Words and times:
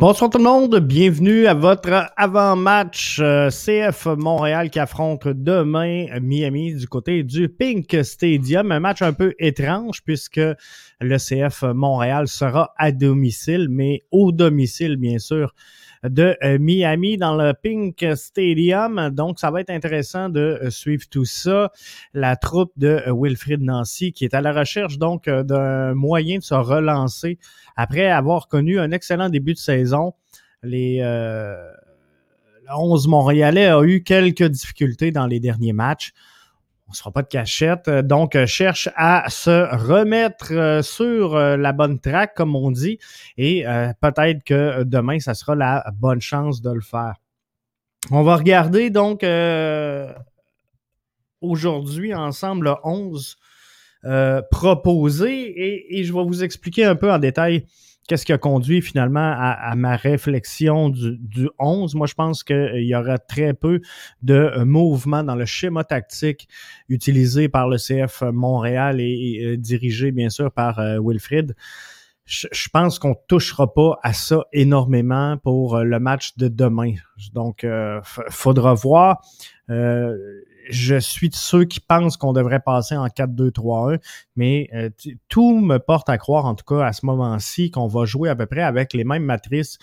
Bonsoir 0.00 0.30
tout 0.30 0.38
le 0.38 0.44
monde, 0.44 0.76
bienvenue 0.78 1.46
à 1.46 1.52
votre 1.52 2.10
avant-match 2.16 3.18
euh, 3.20 3.50
CF 3.50 4.06
Montréal 4.06 4.70
qui 4.70 4.78
affronte 4.78 5.28
demain 5.28 6.06
Miami 6.22 6.74
du 6.74 6.88
côté 6.88 7.22
du 7.22 7.50
Pink 7.50 7.94
Stadium. 8.02 8.72
Un 8.72 8.80
match 8.80 9.02
un 9.02 9.12
peu 9.12 9.34
étrange 9.38 10.02
puisque 10.02 10.40
le 11.02 11.16
CF 11.18 11.64
Montréal 11.74 12.28
sera 12.28 12.72
à 12.78 12.92
domicile, 12.92 13.68
mais 13.68 14.00
au 14.10 14.32
domicile 14.32 14.96
bien 14.96 15.18
sûr 15.18 15.54
de 16.04 16.36
euh, 16.42 16.58
Miami 16.58 17.16
dans 17.16 17.36
le 17.36 17.52
Pink 17.52 18.04
Stadium. 18.14 19.10
Donc, 19.10 19.38
ça 19.38 19.50
va 19.50 19.60
être 19.60 19.70
intéressant 19.70 20.28
de 20.28 20.40
euh, 20.40 20.70
suivre 20.70 21.04
tout 21.10 21.24
ça. 21.24 21.70
La 22.14 22.36
troupe 22.36 22.72
de 22.76 23.02
Wilfrid 23.08 23.60
Nancy 23.60 24.12
qui 24.12 24.24
est 24.24 24.34
à 24.34 24.40
la 24.40 24.52
recherche 24.52 24.98
donc 24.98 25.28
d'un 25.28 25.94
moyen 25.94 26.38
de 26.38 26.42
se 26.42 26.54
relancer 26.54 27.38
après 27.76 28.06
avoir 28.10 28.48
connu 28.48 28.78
un 28.78 28.90
excellent 28.90 29.28
début 29.28 29.54
de 29.54 29.58
saison, 29.58 30.14
les 30.62 31.00
euh, 31.02 31.54
11 32.70 33.08
Montréalais 33.08 33.66
a 33.66 33.82
eu 33.82 34.02
quelques 34.02 34.44
difficultés 34.44 35.10
dans 35.10 35.26
les 35.26 35.40
derniers 35.40 35.72
matchs. 35.72 36.12
On 36.90 36.92
ne 36.92 36.96
sera 36.96 37.12
pas 37.12 37.22
de 37.22 37.28
cachette, 37.28 37.88
donc 37.88 38.34
euh, 38.34 38.46
cherche 38.46 38.88
à 38.96 39.30
se 39.30 39.72
remettre 39.76 40.52
euh, 40.52 40.82
sur 40.82 41.36
euh, 41.36 41.56
la 41.56 41.70
bonne 41.70 42.00
track, 42.00 42.34
comme 42.34 42.56
on 42.56 42.72
dit, 42.72 42.98
et 43.36 43.64
peut-être 44.00 44.42
que 44.42 44.82
demain, 44.82 45.20
ça 45.20 45.34
sera 45.34 45.54
la 45.54 45.84
bonne 45.94 46.20
chance 46.20 46.60
de 46.62 46.72
le 46.72 46.80
faire. 46.80 47.14
On 48.10 48.24
va 48.24 48.34
regarder 48.34 48.90
donc 48.90 49.24
aujourd'hui 51.40 52.12
ensemble 52.12 52.64
le 52.64 52.74
11 52.82 53.36
euh, 54.04 54.42
et, 55.28 56.02
je 56.02 56.12
vais 56.12 56.24
vous 56.24 56.42
expliquer 56.42 56.86
un 56.86 56.96
peu 56.96 57.12
en 57.12 57.18
détail 57.18 57.66
qu'est-ce 58.10 58.26
qui 58.26 58.32
a 58.32 58.38
conduit 58.38 58.82
finalement 58.82 59.36
à, 59.38 59.72
ma 59.76 59.94
réflexion 59.94 60.88
du, 60.88 61.16
du, 61.18 61.48
11. 61.60 61.94
Moi, 61.94 62.08
je 62.08 62.14
pense 62.14 62.42
qu'il 62.42 62.82
y 62.82 62.92
aura 62.96 63.18
très 63.18 63.54
peu 63.54 63.80
de 64.22 64.64
mouvements 64.64 65.22
dans 65.22 65.36
le 65.36 65.44
schéma 65.44 65.84
tactique 65.84 66.48
utilisé 66.88 67.48
par 67.48 67.68
le 67.68 67.76
CF 67.76 68.22
Montréal 68.32 69.00
et, 69.00 69.44
euh, 69.44 69.56
dirigé 69.56 70.10
bien 70.10 70.28
sûr 70.28 70.50
par 70.50 70.80
euh. 70.80 70.98
Je, 72.24 72.68
pense 72.72 72.98
qu'on 72.98 73.14
touchera 73.28 73.72
pas 73.72 74.00
à 74.02 74.12
ça 74.12 74.42
énormément 74.52 75.36
pour 75.38 75.78
le 75.78 76.00
match 76.00 76.36
de 76.36 76.48
demain. 76.48 76.94
Donc, 77.32 77.64
faudra 78.30 78.74
voir 78.74 79.22
je 80.70 80.96
suis 80.96 81.28
de 81.28 81.34
ceux 81.34 81.64
qui 81.64 81.80
pensent 81.80 82.16
qu'on 82.16 82.32
devrait 82.32 82.60
passer 82.60 82.96
en 82.96 83.06
4-2-3-1, 83.06 83.98
mais 84.36 84.68
euh, 84.74 84.90
tout 85.28 85.58
me 85.58 85.78
porte 85.78 86.08
à 86.08 86.18
croire, 86.18 86.46
en 86.46 86.54
tout 86.54 86.64
cas 86.64 86.84
à 86.84 86.92
ce 86.92 87.06
moment-ci, 87.06 87.70
qu'on 87.70 87.86
va 87.86 88.04
jouer 88.04 88.28
à 88.28 88.36
peu 88.36 88.46
près 88.46 88.62
avec 88.62 88.92
les 88.92 89.04
mêmes 89.04 89.24
matrices 89.24 89.78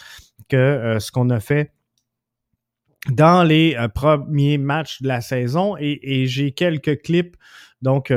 que 0.49 0.55
euh, 0.55 0.99
ce 0.99 1.11
qu'on 1.11 1.29
a 1.29 1.39
fait 1.39 1.71
dans 3.09 3.43
les 3.43 3.75
euh, 3.75 3.87
premiers 3.87 4.57
matchs 4.57 5.01
de 5.01 5.07
la 5.07 5.21
saison. 5.21 5.75
Et, 5.79 6.25
j'ai 6.27 6.51
quelques 6.51 7.01
clips, 7.01 7.35
donc 7.81 8.13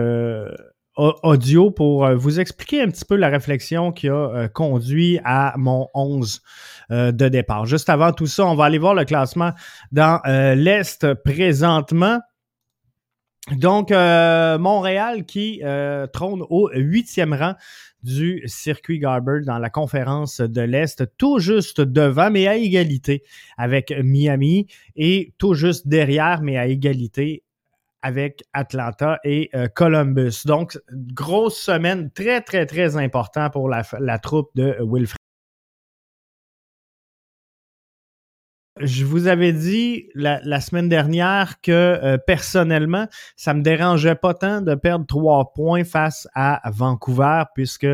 audio, 0.97 1.70
pour 1.70 2.09
vous 2.14 2.41
expliquer 2.41 2.82
un 2.82 2.88
petit 2.88 3.04
peu 3.04 3.16
la 3.16 3.28
réflexion 3.28 3.92
qui 3.92 4.09
a 4.09 4.48
conduit 4.48 5.20
à 5.25 5.54
mon 5.56 5.88
11 5.94 6.42
de 6.91 7.28
départ. 7.28 7.66
Juste 7.66 7.88
avant 7.88 8.12
tout 8.12 8.26
ça, 8.26 8.47
on 8.47 8.54
va 8.54 8.64
aller 8.64 8.78
voir 8.78 8.94
le 8.94 9.04
classement 9.04 9.53
dans 9.92 10.20
l'Est 10.56 11.14
présentement. 11.14 12.20
Donc, 13.48 13.90
euh, 13.90 14.58
Montréal 14.58 15.24
qui 15.24 15.60
euh, 15.64 16.06
trône 16.06 16.44
au 16.50 16.70
huitième 16.74 17.32
rang 17.32 17.54
du 18.02 18.42
circuit 18.46 18.98
Garber 18.98 19.40
dans 19.44 19.58
la 19.58 19.70
conférence 19.70 20.40
de 20.40 20.60
l'Est, 20.60 21.04
tout 21.18 21.38
juste 21.38 21.80
devant, 21.80 22.30
mais 22.30 22.46
à 22.46 22.56
égalité 22.56 23.22
avec 23.56 23.92
Miami 24.02 24.66
et 24.96 25.32
tout 25.38 25.54
juste 25.54 25.88
derrière, 25.88 26.42
mais 26.42 26.56
à 26.56 26.66
égalité 26.66 27.42
avec 28.02 28.42
Atlanta 28.52 29.18
et 29.24 29.50
euh, 29.54 29.68
Columbus. 29.68 30.46
Donc, 30.46 30.78
grosse 30.92 31.58
semaine 31.58 32.10
très, 32.10 32.40
très, 32.40 32.66
très 32.66 32.96
important 32.96 33.50
pour 33.50 33.68
la 33.68 34.18
troupe 34.18 34.50
de 34.54 34.76
Wilfred. 34.80 35.19
Je 38.80 39.04
vous 39.04 39.26
avais 39.26 39.52
dit 39.52 40.08
la, 40.14 40.60
semaine 40.60 40.88
dernière 40.88 41.60
que 41.60 41.70
euh, 41.72 42.18
personnellement, 42.18 43.06
ça 43.36 43.54
me 43.54 43.62
dérangeait 43.62 44.14
pas 44.14 44.34
tant 44.34 44.60
de 44.60 44.74
perdre 44.74 45.06
trois 45.06 45.52
points 45.52 45.84
face 45.84 46.26
à 46.34 46.60
Vancouver 46.70 47.44
puisque 47.54 47.86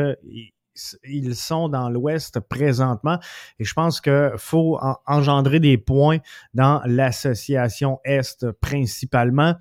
ils 1.05 1.35
sont 1.35 1.69
dans 1.69 1.89
l'Ouest 1.89 2.41
présentement 2.41 3.19
et 3.59 3.65
je 3.65 3.73
pense 3.75 4.01
qu'il 4.01 4.33
faut 4.37 4.79
engendrer 5.07 5.59
des 5.59 5.79
points 5.79 6.19
dans 6.55 6.83
l'association 6.85 7.99
Est 8.05 8.51
principalement. 8.61 9.55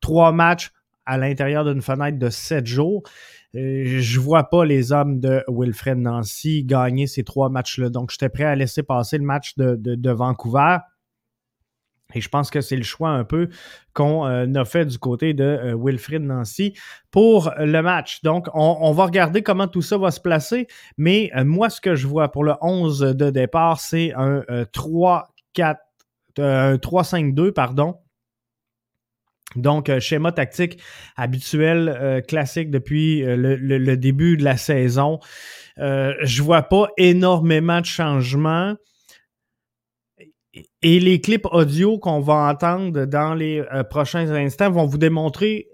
Trois 0.00 0.32
matchs 0.32 0.70
à 1.06 1.18
l'intérieur 1.18 1.64
d'une 1.64 1.82
fenêtre 1.82 2.18
de 2.18 2.30
sept 2.30 2.66
jours. 2.66 3.02
Euh, 3.56 3.98
je 3.98 4.20
vois 4.20 4.44
pas 4.44 4.64
les 4.64 4.92
hommes 4.92 5.18
de 5.18 5.42
Wilfred 5.48 5.98
Nancy 5.98 6.64
gagner 6.64 7.06
ces 7.06 7.24
trois 7.24 7.48
matchs-là. 7.48 7.90
Donc, 7.90 8.10
j'étais 8.10 8.28
prêt 8.28 8.44
à 8.44 8.54
laisser 8.54 8.82
passer 8.82 9.18
le 9.18 9.24
match 9.24 9.56
de, 9.56 9.76
de, 9.76 10.10
Vancouver. 10.10 10.78
Et 12.14 12.20
je 12.20 12.28
pense 12.28 12.50
que 12.50 12.60
c'est 12.60 12.76
le 12.76 12.82
choix 12.82 13.10
un 13.10 13.24
peu 13.24 13.48
qu'on 13.92 14.26
euh, 14.26 14.52
a 14.54 14.64
fait 14.64 14.84
du 14.84 14.98
côté 14.98 15.32
de 15.32 15.44
euh, 15.44 15.76
Wilfred 15.76 16.22
Nancy 16.22 16.74
pour 17.10 17.52
le 17.58 17.80
match. 17.82 18.22
Donc, 18.22 18.48
on, 18.54 18.92
va 18.92 19.04
regarder 19.04 19.42
comment 19.42 19.68
tout 19.68 19.82
ça 19.82 19.98
va 19.98 20.10
se 20.10 20.20
placer. 20.20 20.66
Mais 20.96 21.30
moi, 21.44 21.70
ce 21.70 21.80
que 21.80 21.94
je 21.94 22.06
vois 22.06 22.30
pour 22.30 22.44
le 22.44 22.54
11 22.60 23.00
de 23.00 23.30
départ, 23.30 23.80
c'est 23.80 24.12
un 24.14 24.40
3-4, 24.72 25.24
un 26.38 26.76
3-5-2, 26.76 27.52
pardon, 27.52 27.96
donc, 29.56 29.88
euh, 29.88 29.98
schéma 30.00 30.32
tactique 30.32 30.80
habituel, 31.16 31.88
euh, 31.88 32.20
classique 32.20 32.70
depuis 32.70 33.24
euh, 33.24 33.36
le, 33.36 33.96
début 33.96 34.36
de 34.36 34.44
la 34.44 34.56
saison. 34.56 35.18
je 35.76 36.42
vois 36.42 36.62
pas 36.62 36.88
énormément 36.96 37.80
de 37.80 37.86
changements. 37.86 38.74
Et 40.82 40.98
les 40.98 41.20
clips 41.20 41.46
audio 41.52 41.98
qu'on 41.98 42.20
va 42.20 42.50
entendre 42.50 43.04
dans 43.06 43.34
les 43.34 43.62
prochains 43.88 44.28
instants 44.30 44.70
vont 44.70 44.84
vous 44.84 44.98
démontrer 44.98 45.68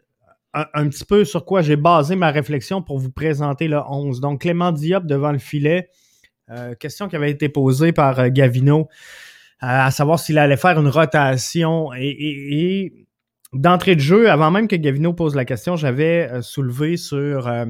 un, 0.52 0.88
petit 0.88 1.04
peu 1.04 1.24
sur 1.24 1.44
quoi 1.44 1.62
j'ai 1.62 1.76
basé 1.76 2.14
ma 2.14 2.30
réflexion 2.30 2.82
pour 2.82 2.98
vous 2.98 3.10
présenter 3.10 3.68
le 3.68 3.78
11. 3.78 4.20
Donc, 4.20 4.42
Clément 4.42 4.72
Diop 4.72 5.06
devant 5.06 5.32
le 5.32 5.38
filet. 5.38 5.88
question 6.78 7.08
qui 7.08 7.16
avait 7.16 7.30
été 7.30 7.48
posée 7.48 7.92
par 7.92 8.28
Gavino, 8.30 8.88
à 9.60 9.90
savoir 9.90 10.18
s'il 10.18 10.38
allait 10.38 10.58
faire 10.58 10.78
une 10.78 10.88
rotation. 10.88 11.92
et 11.94 13.05
d'entrée 13.60 13.94
de 13.94 14.00
jeu, 14.00 14.30
avant 14.30 14.50
même 14.50 14.68
que 14.68 14.76
Gavino 14.76 15.12
pose 15.12 15.34
la 15.34 15.44
question, 15.44 15.76
j'avais 15.76 16.30
euh, 16.30 16.42
soulevé 16.42 16.96
sur 16.96 17.48
euh, 17.48 17.66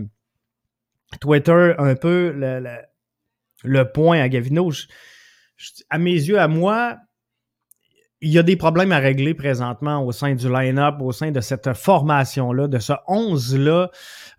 Twitter 1.20 1.74
un 1.78 1.94
peu 1.94 2.32
le, 3.64 3.82
point 3.92 4.20
à 4.20 4.28
Gavino. 4.28 4.70
à 5.90 5.98
mes 5.98 6.12
yeux, 6.12 6.38
à 6.38 6.48
moi, 6.48 6.98
il 8.20 8.30
y 8.30 8.38
a 8.38 8.42
des 8.42 8.56
problèmes 8.56 8.92
à 8.92 8.98
régler 8.98 9.34
présentement 9.34 10.04
au 10.04 10.12
sein 10.12 10.34
du 10.34 10.48
line-up, 10.48 10.96
au 11.00 11.12
sein 11.12 11.30
de 11.30 11.40
cette 11.40 11.72
formation-là, 11.74 12.68
de 12.68 12.78
ce 12.78 12.92
11-là 13.08 13.90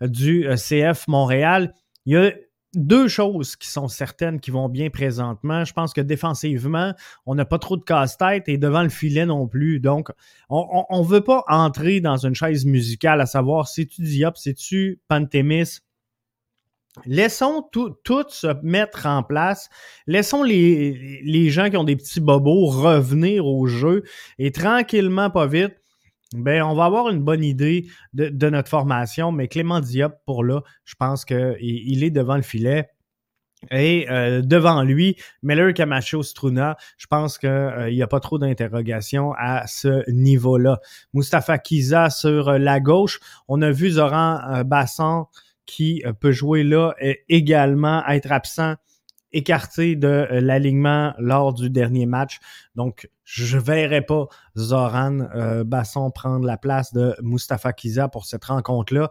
du 0.02 0.48
euh, 0.48 0.56
CF 0.56 1.06
Montréal. 1.08 1.74
Il 2.04 2.12
y 2.12 2.16
a 2.16 2.32
deux 2.74 3.08
choses 3.08 3.56
qui 3.56 3.68
sont 3.68 3.88
certaines 3.88 4.40
qui 4.40 4.50
vont 4.50 4.68
bien 4.68 4.90
présentement. 4.90 5.64
Je 5.64 5.72
pense 5.72 5.92
que 5.92 6.00
défensivement, 6.00 6.92
on 7.26 7.34
n'a 7.34 7.44
pas 7.44 7.58
trop 7.58 7.76
de 7.76 7.84
casse-tête 7.84 8.48
et 8.48 8.58
devant 8.58 8.82
le 8.82 8.88
filet 8.88 9.26
non 9.26 9.46
plus. 9.48 9.80
Donc, 9.80 10.10
on 10.50 11.02
ne 11.02 11.06
veut 11.06 11.22
pas 11.22 11.44
entrer 11.48 12.00
dans 12.00 12.16
une 12.16 12.34
chaise 12.34 12.64
musicale 12.66 13.20
à 13.20 13.26
savoir 13.26 13.68
si 13.68 13.86
tu 13.86 14.02
Diop, 14.02 14.36
si 14.36 14.54
tu 14.54 15.00
Pantémis. 15.08 15.80
Laissons 17.06 17.64
tout, 17.70 17.90
tout, 18.02 18.24
se 18.28 18.48
mettre 18.62 19.06
en 19.06 19.22
place. 19.22 19.68
Laissons 20.06 20.42
les, 20.42 21.20
les 21.22 21.50
gens 21.50 21.70
qui 21.70 21.76
ont 21.76 21.84
des 21.84 21.96
petits 21.96 22.20
bobos 22.20 22.66
revenir 22.66 23.46
au 23.46 23.66
jeu 23.66 24.02
et 24.38 24.50
tranquillement, 24.50 25.30
pas 25.30 25.46
vite, 25.46 25.76
ben, 26.34 26.62
on 26.62 26.74
va 26.74 26.84
avoir 26.84 27.08
une 27.08 27.22
bonne 27.22 27.42
idée 27.42 27.86
de, 28.12 28.50
notre 28.50 28.68
formation, 28.68 29.32
mais 29.32 29.48
Clément 29.48 29.80
Diop, 29.80 30.14
pour 30.26 30.44
là, 30.44 30.62
je 30.84 30.94
pense 30.94 31.24
qu'il 31.24 31.56
il 31.60 32.04
est 32.04 32.10
devant 32.10 32.36
le 32.36 32.42
filet. 32.42 32.88
Et 33.72 34.06
euh, 34.08 34.40
devant 34.40 34.82
lui, 34.82 35.16
Miller 35.42 35.74
Camacho 35.74 36.22
Struna, 36.22 36.76
je 36.96 37.06
pense 37.06 37.38
qu'il 37.38 37.48
euh, 37.48 37.90
n'y 37.90 38.02
a 38.02 38.06
pas 38.06 38.20
trop 38.20 38.38
d'interrogations 38.38 39.32
à 39.36 39.66
ce 39.66 40.08
niveau-là. 40.10 40.78
Mustapha 41.12 41.58
Kiza 41.58 42.10
sur 42.10 42.52
la 42.52 42.78
gauche. 42.78 43.18
On 43.48 43.60
a 43.62 43.72
vu 43.72 43.90
Zoran 43.90 44.38
euh, 44.48 44.64
Bassan 44.64 45.24
qui 45.66 46.02
peut 46.20 46.32
jouer 46.32 46.64
là 46.64 46.94
également, 47.28 48.02
être 48.06 48.32
absent 48.32 48.76
écarté 49.32 49.96
de 49.96 50.08
euh, 50.08 50.40
l'alignement 50.40 51.14
lors 51.18 51.52
du 51.52 51.70
dernier 51.70 52.06
match. 52.06 52.38
Donc, 52.74 53.08
je 53.24 53.56
ne 53.56 53.62
verrai 53.62 54.02
pas 54.02 54.26
Zoran 54.56 55.20
euh, 55.34 55.64
Basson 55.64 56.10
prendre 56.10 56.46
la 56.46 56.56
place 56.56 56.92
de 56.92 57.14
Mustafa 57.22 57.72
Kiza 57.72 58.08
pour 58.08 58.24
cette 58.24 58.44
rencontre-là. 58.44 59.10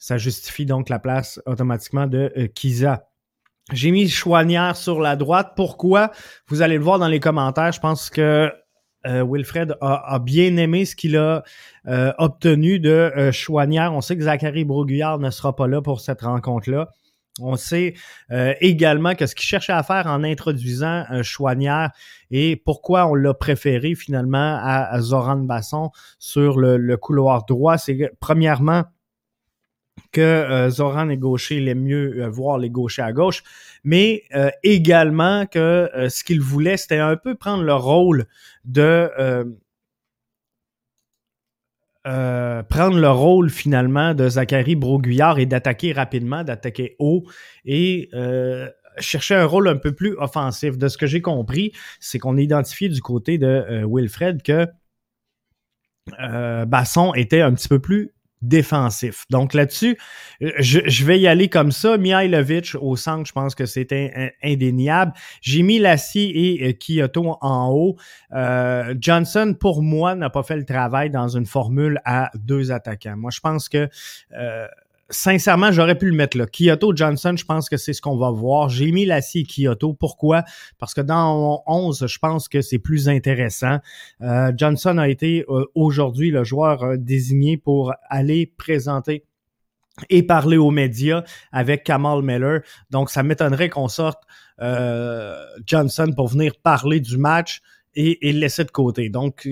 Ça 0.00 0.16
justifie 0.16 0.64
donc 0.64 0.88
la 0.88 0.98
place 0.98 1.40
automatiquement 1.44 2.06
de 2.06 2.32
euh, 2.36 2.46
Kiza. 2.46 3.06
J'ai 3.70 3.90
mis 3.90 4.08
Chouanière 4.08 4.74
sur 4.74 4.98
la 4.98 5.14
droite. 5.14 5.52
Pourquoi? 5.54 6.10
Vous 6.48 6.62
allez 6.62 6.78
le 6.78 6.82
voir 6.82 6.98
dans 6.98 7.06
les 7.06 7.20
commentaires. 7.20 7.70
Je 7.70 7.80
pense 7.80 8.08
que 8.08 8.50
euh, 9.06 9.24
Wilfred 9.26 9.76
a, 9.80 10.18
bien 10.18 10.56
aimé 10.56 10.86
ce 10.86 10.96
qu'il 10.96 11.16
a 11.16 11.42
euh, 11.86 12.12
obtenu 12.16 12.80
de 12.80 13.30
Chouanière. 13.30 13.92
On 13.92 14.00
sait 14.00 14.16
que 14.16 14.22
Zachary 14.22 14.64
Broguillard 14.64 15.18
ne 15.18 15.30
sera 15.30 15.54
pas 15.54 15.68
là 15.68 15.82
pour 15.82 16.00
cette 16.00 16.22
rencontre-là. 16.22 16.88
On 17.38 17.56
sait 17.56 17.94
également 18.60 19.14
que 19.14 19.24
ce 19.26 19.34
qu'il 19.34 19.46
cherchait 19.46 19.72
à 19.72 19.82
faire 19.82 20.06
en 20.06 20.24
introduisant 20.24 21.04
un 21.08 21.22
Chouanière 21.22 21.90
et 22.30 22.56
pourquoi 22.56 23.06
on 23.06 23.14
l'a 23.14 23.32
préféré 23.32 23.94
finalement 23.94 24.58
à, 24.60 25.00
Zoran 25.00 25.36
Basson 25.36 25.90
sur 26.18 26.58
le 26.58 26.96
couloir 26.96 27.46
droit, 27.46 27.78
c'est 27.78 28.10
premièrement, 28.20 28.84
que 30.12 30.20
euh, 30.20 30.70
Zoran 30.70 31.08
est 31.08 31.16
gaucher, 31.16 31.56
il 31.56 31.68
aime 31.68 31.82
mieux 31.82 32.22
euh, 32.22 32.28
voir 32.28 32.58
les 32.58 32.70
gauchers 32.70 33.02
à 33.02 33.12
gauche, 33.12 33.42
mais 33.84 34.24
euh, 34.34 34.50
également 34.62 35.46
que 35.46 35.88
ce 36.08 36.24
qu'il 36.24 36.40
voulait, 36.40 36.76
c'était 36.76 36.98
un 36.98 37.16
peu 37.16 37.34
prendre 37.34 37.62
le 37.62 37.74
rôle 37.74 38.26
de 38.64 39.10
prendre 42.68 42.98
le 42.98 43.10
rôle 43.10 43.50
finalement 43.50 44.14
de 44.14 44.28
Zachary 44.28 44.74
Broguillard 44.74 45.38
et 45.38 45.46
d'attaquer 45.46 45.92
rapidement, 45.92 46.44
d'attaquer 46.44 46.96
haut 46.98 47.24
et 47.64 48.10
chercher 48.98 49.36
un 49.36 49.44
rôle 49.46 49.68
un 49.68 49.76
peu 49.76 49.92
plus 49.94 50.14
offensif. 50.18 50.76
De 50.76 50.88
ce 50.88 50.98
que 50.98 51.06
j'ai 51.06 51.22
compris, 51.22 51.72
c'est 52.00 52.18
qu'on 52.18 52.36
a 52.36 52.40
identifié 52.40 52.88
du 52.88 53.00
côté 53.00 53.38
de 53.38 53.84
Wilfred 53.86 54.42
que 54.42 54.66
Basson 56.64 57.14
était 57.14 57.40
un 57.40 57.54
petit 57.54 57.68
peu 57.68 57.78
plus 57.78 58.12
défensif. 58.42 59.24
Donc 59.30 59.54
là-dessus, 59.54 59.98
je, 60.40 61.04
vais 61.04 61.20
y 61.20 61.26
aller 61.26 61.48
comme 61.48 61.72
ça. 61.72 61.98
Mihailovic 61.98 62.74
au 62.80 62.96
centre, 62.96 63.26
je 63.26 63.32
pense 63.32 63.54
que 63.54 63.66
c'était 63.66 64.34
indéniable. 64.42 65.12
J'ai 65.40 65.62
mis 65.62 65.78
Lassie 65.78 66.32
et 66.34 66.68
euh, 66.68 66.72
Kyoto 66.72 67.36
en 67.40 67.70
haut. 67.70 67.96
Euh, 68.32 68.94
Johnson, 68.98 69.54
pour 69.58 69.82
moi, 69.82 70.14
n'a 70.14 70.30
pas 70.30 70.42
fait 70.42 70.56
le 70.56 70.64
travail 70.64 71.10
dans 71.10 71.28
une 71.28 71.46
formule 71.46 72.00
à 72.04 72.30
deux 72.34 72.72
attaquants. 72.72 73.16
Moi, 73.16 73.30
je 73.30 73.40
pense 73.40 73.68
que 73.68 73.88
euh, 74.36 74.66
sincèrement, 75.10 75.72
j'aurais 75.72 75.98
pu 75.98 76.06
le 76.06 76.16
mettre 76.16 76.38
là. 76.38 76.46
Kyoto 76.46 76.94
Johnson, 76.94 77.34
je 77.36 77.44
pense 77.44 77.68
que 77.68 77.76
c'est 77.76 77.92
ce 77.92 78.00
qu'on 78.00 78.16
va 78.16 78.30
voir. 78.30 78.68
J'ai 78.68 78.90
mis 78.92 79.04
Lassie 79.04 79.40
et 79.40 79.44
Kyoto. 79.44 79.92
Pourquoi? 79.92 80.44
Parce 80.78 80.94
que 80.94 81.00
dans 81.00 81.62
11, 81.66 82.06
je 82.06 82.18
pense 82.18 82.48
que 82.48 82.60
c'est 82.60 82.78
plus 82.78 83.08
intéressant. 83.08 83.78
Euh, 84.22 84.52
Johnson 84.56 84.98
a 84.98 85.08
été 85.08 85.44
euh, 85.48 85.64
aujourd'hui 85.74 86.30
le 86.30 86.44
joueur 86.44 86.82
euh, 86.84 86.96
désigné 86.96 87.56
pour 87.56 87.92
aller 88.08 88.46
présenter 88.46 89.24
et 90.08 90.22
parler 90.22 90.56
aux 90.56 90.70
médias 90.70 91.24
avec 91.52 91.84
Kamal 91.84 92.22
Miller. 92.22 92.60
Donc, 92.90 93.10
ça 93.10 93.22
m'étonnerait 93.22 93.68
qu'on 93.68 93.88
sorte 93.88 94.22
Johnson 95.66 96.12
pour 96.14 96.28
venir 96.28 96.52
parler 96.62 97.00
du 97.00 97.16
match 97.16 97.62
et, 97.94 98.28
et 98.28 98.32
le 98.32 98.40
laisser 98.40 98.64
de 98.64 98.70
côté. 98.70 99.08
Donc, 99.08 99.48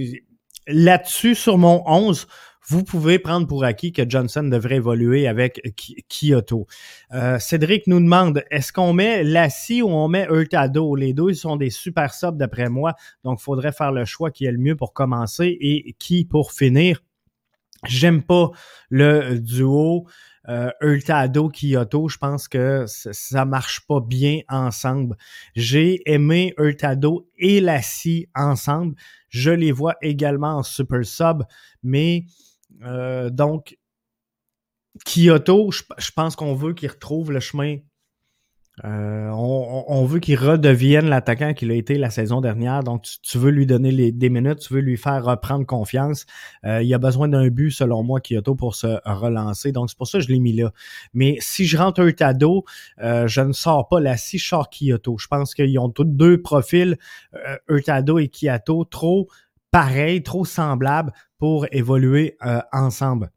là-dessus, 0.66 1.34
sur 1.34 1.58
mon 1.58 1.82
11, 1.87 2.26
vous 2.69 2.85
pouvez 2.85 3.19
prendre 3.19 3.47
pour 3.47 3.65
acquis 3.65 3.93
que 3.93 4.09
Johnson 4.09 4.44
devrait 4.44 4.76
évoluer 4.76 5.26
avec 5.26 5.75
Kyoto. 6.09 6.67
Euh, 7.15 7.38
Cédric 7.38 7.87
nous 7.87 7.99
demande 7.99 8.44
est-ce 8.50 8.73
qu'on 8.75 8.93
met 8.93 9.25
Lassie 9.25 9.81
ou 9.81 9.88
on 9.88 10.09
met 10.09 10.26
Hurtado? 10.31 10.94
Les 10.94 11.15
deux 11.15 11.31
ils 11.31 11.37
sont 11.37 11.56
des 11.56 11.70
super 11.70 12.12
subs 12.12 12.37
d'après 12.37 12.69
moi, 12.69 12.94
donc 13.25 13.38
il 13.41 13.44
faudrait 13.44 13.73
faire 13.73 13.91
le 13.91 14.05
choix 14.05 14.31
qui 14.31 14.44
est 14.44 14.53
le 14.53 14.59
mieux 14.59 14.76
pour 14.76 14.93
commencer 14.93 15.56
et 15.61 15.94
qui 15.99 16.26
pour 16.26 16.53
finir. 16.53 17.03
J'aime 17.87 18.23
pas 18.23 18.50
le 18.91 19.38
duo 19.38 20.06
euh, 20.49 20.70
Hurtado 20.81 21.50
Kyoto, 21.50 22.09
je 22.09 22.17
pense 22.17 22.49
que 22.49 22.85
ça 22.87 23.44
marche 23.44 23.87
pas 23.87 24.00
bien 24.00 24.41
ensemble. 24.49 25.17
J'ai 25.55 26.00
aimé 26.11 26.55
Hurtado 26.59 27.29
et 27.38 27.61
Lassie 27.61 28.29
ensemble. 28.35 28.94
Je 29.29 29.50
les 29.50 29.73
vois 29.73 29.97
également 30.00 30.56
en 30.56 30.62
super 30.62 31.05
sub, 31.05 31.44
mais 31.82 32.25
euh, 32.85 33.31
donc, 33.31 33.77
Kyoto, 35.05 35.71
je, 35.71 36.11
pense 36.15 36.37
qu'on 36.37 36.55
veut 36.55 36.75
qu'il 36.75 36.91
retrouve 36.91 37.33
le 37.33 37.41
chemin. 37.41 37.79
Euh, 38.85 39.29
on, 39.33 40.05
veut 40.05 40.21
qu'il 40.21 40.39
redevienne 40.39 41.09
l'attaquant 41.09 41.53
qu'il 41.53 41.73
a 41.73 41.75
été 41.75 41.99
la 41.99 42.11
saison 42.11 42.41
dernière. 42.41 42.85
Donc, 42.85 43.07
tu, 43.23 43.37
veux 43.37 43.51
lui 43.51 43.67
donner 43.67 44.13
des 44.13 44.29
minutes, 44.29 44.61
tu 44.61 44.73
veux 44.73 44.81
lui 44.81 44.97
faire 44.97 45.25
reprendre 45.25 45.67
confiance. 45.67 46.27
Euh, 46.65 46.81
il 46.81 46.95
a 46.95 46.99
besoin 46.99 47.27
d'un 47.27 47.49
but, 47.49 47.73
selon 47.73 48.05
moi, 48.05 48.21
Kyoto, 48.21 48.55
pour 48.55 48.77
se 48.77 49.01
relancer. 49.05 49.73
Donc, 49.73 49.91
c'est 49.91 49.99
pour 49.99 50.07
ça 50.07 50.19
que 50.19 50.25
je 50.25 50.29
l'ai 50.29 50.39
mis 50.39 50.53
là. 50.53 50.71
Mais 51.13 51.39
si 51.41 51.67
je 51.67 51.77
rentre 51.77 52.03
un 52.03 52.13
Tado, 52.13 52.65
je 52.99 53.41
ne 53.41 53.53
sors 53.53 53.89
pas 53.89 53.99
la 53.99 54.17
si 54.17 54.39
je 54.39 54.47
sors 54.47 54.71
Kyoto. 54.71 55.19
Je 55.19 55.27
pense 55.27 55.55
qu'ils 55.55 55.77
ont 55.81 55.91
tous 55.91 56.05
deux 56.05 56.41
profils, 56.41 56.97
Hurtado 57.69 58.21
et 58.21 58.29
Kyoto, 58.29 58.85
trop 58.85 59.29
pareil, 59.70 60.23
trop 60.23 60.44
semblable 60.44 61.12
pour 61.38 61.67
évoluer 61.73 62.37
euh, 62.44 62.61
ensemble. 62.73 63.31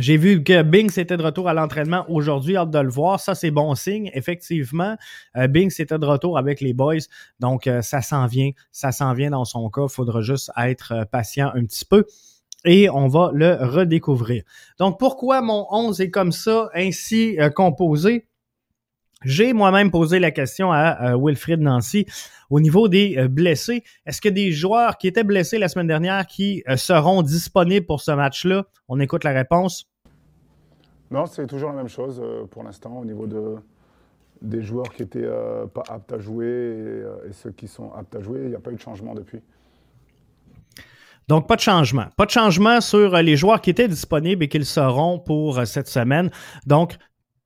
J'ai 0.00 0.16
vu 0.16 0.42
que 0.42 0.62
Bing 0.62 0.90
était 0.98 1.16
de 1.16 1.22
retour 1.22 1.48
à 1.48 1.54
l'entraînement 1.54 2.04
aujourd'hui, 2.08 2.56
hâte 2.56 2.70
de 2.70 2.80
le 2.80 2.88
voir. 2.88 3.20
Ça, 3.20 3.36
c'est 3.36 3.52
bon 3.52 3.76
signe. 3.76 4.10
Effectivement, 4.12 4.96
euh, 5.36 5.46
Bing 5.46 5.72
était 5.78 5.98
de 5.98 6.04
retour 6.06 6.36
avec 6.36 6.60
les 6.60 6.72
boys. 6.72 7.04
Donc, 7.38 7.68
euh, 7.68 7.80
ça 7.80 8.02
s'en 8.02 8.26
vient. 8.26 8.50
Ça 8.72 8.90
s'en 8.90 9.12
vient 9.14 9.30
dans 9.30 9.44
son 9.44 9.70
cas. 9.70 9.86
Faudra 9.86 10.20
juste 10.20 10.50
être 10.56 11.06
patient 11.12 11.52
un 11.54 11.64
petit 11.64 11.84
peu. 11.84 12.04
Et 12.64 12.90
on 12.90 13.06
va 13.06 13.30
le 13.34 13.54
redécouvrir. 13.54 14.42
Donc, 14.78 14.98
pourquoi 14.98 15.42
mon 15.42 15.66
11 15.70 16.00
est 16.00 16.10
comme 16.10 16.32
ça, 16.32 16.70
ainsi 16.74 17.36
composé? 17.54 18.26
J'ai 19.24 19.52
moi-même 19.52 19.90
posé 19.90 20.18
la 20.18 20.30
question 20.30 20.72
à, 20.72 21.16
Wilfrid 21.16 21.60
Nancy 21.60 22.06
au 22.50 22.60
niveau 22.60 22.88
des 22.88 23.16
euh, 23.18 23.28
blessés. 23.28 23.82
Est-ce 24.06 24.20
que 24.20 24.28
des 24.28 24.52
joueurs 24.52 24.98
qui 24.98 25.08
étaient 25.08 25.24
blessés 25.24 25.58
la 25.58 25.68
semaine 25.68 25.86
dernière 25.86 26.26
qui 26.26 26.62
euh, 26.68 26.76
seront 26.76 27.22
disponibles 27.22 27.86
pour 27.86 28.00
ce 28.00 28.12
match-là? 28.12 28.64
On 28.88 29.00
écoute 29.00 29.24
la 29.24 29.32
réponse. 29.32 29.86
Non, 31.10 31.26
c'est 31.26 31.46
toujours 31.46 31.70
la 31.70 31.76
même 31.76 31.88
chose 31.88 32.20
euh, 32.22 32.44
pour 32.44 32.62
l'instant 32.62 32.98
au 32.98 33.04
niveau 33.04 33.26
de, 33.26 33.56
des 34.42 34.62
joueurs 34.62 34.90
qui 34.90 35.02
n'étaient 35.02 35.28
pas 35.72 35.82
aptes 35.88 36.12
à 36.12 36.18
jouer 36.18 37.02
et, 37.28 37.32
ceux 37.32 37.50
qui 37.50 37.66
sont 37.66 37.92
aptes 37.92 38.16
à 38.16 38.20
jouer. 38.20 38.40
Il 38.44 38.48
n'y 38.50 38.54
a 38.54 38.60
pas 38.60 38.72
eu 38.72 38.76
de 38.76 38.80
changement 38.80 39.14
depuis. 39.14 39.40
Donc, 41.26 41.48
pas 41.48 41.56
de 41.56 41.62
changement. 41.62 42.06
Pas 42.18 42.26
de 42.26 42.30
changement 42.30 42.82
sur 42.82 43.16
les 43.16 43.36
joueurs 43.36 43.62
qui 43.62 43.70
étaient 43.70 43.88
disponibles 43.88 44.44
et 44.44 44.48
qu'ils 44.48 44.66
seront 44.66 45.18
pour 45.18 45.66
cette 45.66 45.88
semaine. 45.88 46.30
Donc, 46.66 46.98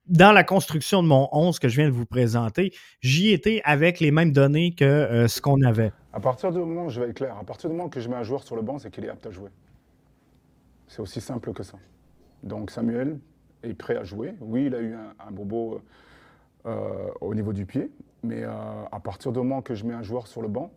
dans 0.09 0.33
la 0.33 0.45
construction 0.45 1.03
de 1.03 1.09
mon 1.09 1.29
11 1.33 1.59
que 1.59 1.69
je 1.69 1.77
viens 1.77 1.89
de 1.89 1.95
vous 1.95 2.07
présenter, 2.07 2.73
j'y 3.01 3.31
étais 3.31 3.61
avec 3.65 4.01
les 4.01 4.11
mêmes 4.11 4.33
données 4.33 4.73
que 4.73 4.85
euh, 4.85 5.29
ce 5.29 5.41
qu'on 5.41 5.61
avait. 5.63 5.93
À 6.13 6.21
partir 6.21 6.51
du 6.51 6.59
moment, 6.59 6.89
je 6.89 7.01
vais 7.01 7.11
être 7.11 7.17
clair, 7.17 7.37
à 7.39 7.45
partir 7.45 7.69
du 7.69 7.77
moment 7.77 7.89
que 7.89 8.01
je 8.01 8.09
mets 8.09 8.17
un 8.17 8.23
joueur 8.23 8.43
sur 8.43 8.57
le 8.57 8.63
banc, 8.63 8.79
c'est 8.79 8.91
qu'il 8.91 9.05
est 9.05 9.11
apte 9.11 9.27
à 9.27 9.31
jouer. 9.31 9.51
C'est 10.87 11.01
aussi 11.01 11.21
simple 11.21 11.53
que 11.53 11.63
ça. 11.63 11.79
Donc 12.43 12.71
Samuel 12.71 13.19
est 13.63 13.75
prêt 13.75 13.97
à 13.97 14.05
jouer. 14.05 14.35
Oui, 14.41 14.67
il 14.67 14.75
a 14.75 14.81
eu 14.81 14.95
un, 14.95 15.31
bobo 15.31 15.83
euh, 16.67 17.09
au 17.21 17.35
niveau 17.35 17.53
du 17.53 17.67
pied, 17.67 17.91
mais 18.23 18.43
euh, 18.43 18.51
à 18.91 19.01
partir 19.01 19.33
du 19.33 19.39
moment 19.39 19.61
que 19.61 19.75
je 19.75 19.85
mets 19.85 19.95
un 19.95 20.03
joueur 20.03 20.27
sur 20.27 20.41
le 20.41 20.49
banc, 20.49 20.71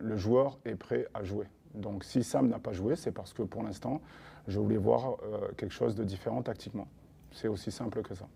le 0.00 0.16
joueur 0.16 0.58
est 0.64 0.76
prêt 0.76 1.06
à 1.14 1.24
jouer. 1.24 1.46
Donc 1.74 2.04
si 2.04 2.22
Sam 2.22 2.48
n'a 2.48 2.58
pas 2.58 2.72
joué, 2.72 2.94
c'est 2.94 3.12
parce 3.12 3.32
que 3.32 3.42
pour 3.42 3.62
l'instant, 3.62 4.00
je 4.46 4.58
voulais 4.58 4.76
voir 4.76 5.16
quelque 5.56 5.72
chose 5.72 5.94
de 5.94 6.04
différent 6.04 6.42
tactiquement. 6.42 6.88
C'est 7.32 7.48
aussi 7.48 7.70
simple 7.70 8.02
que 8.02 8.14
ça. 8.14 8.26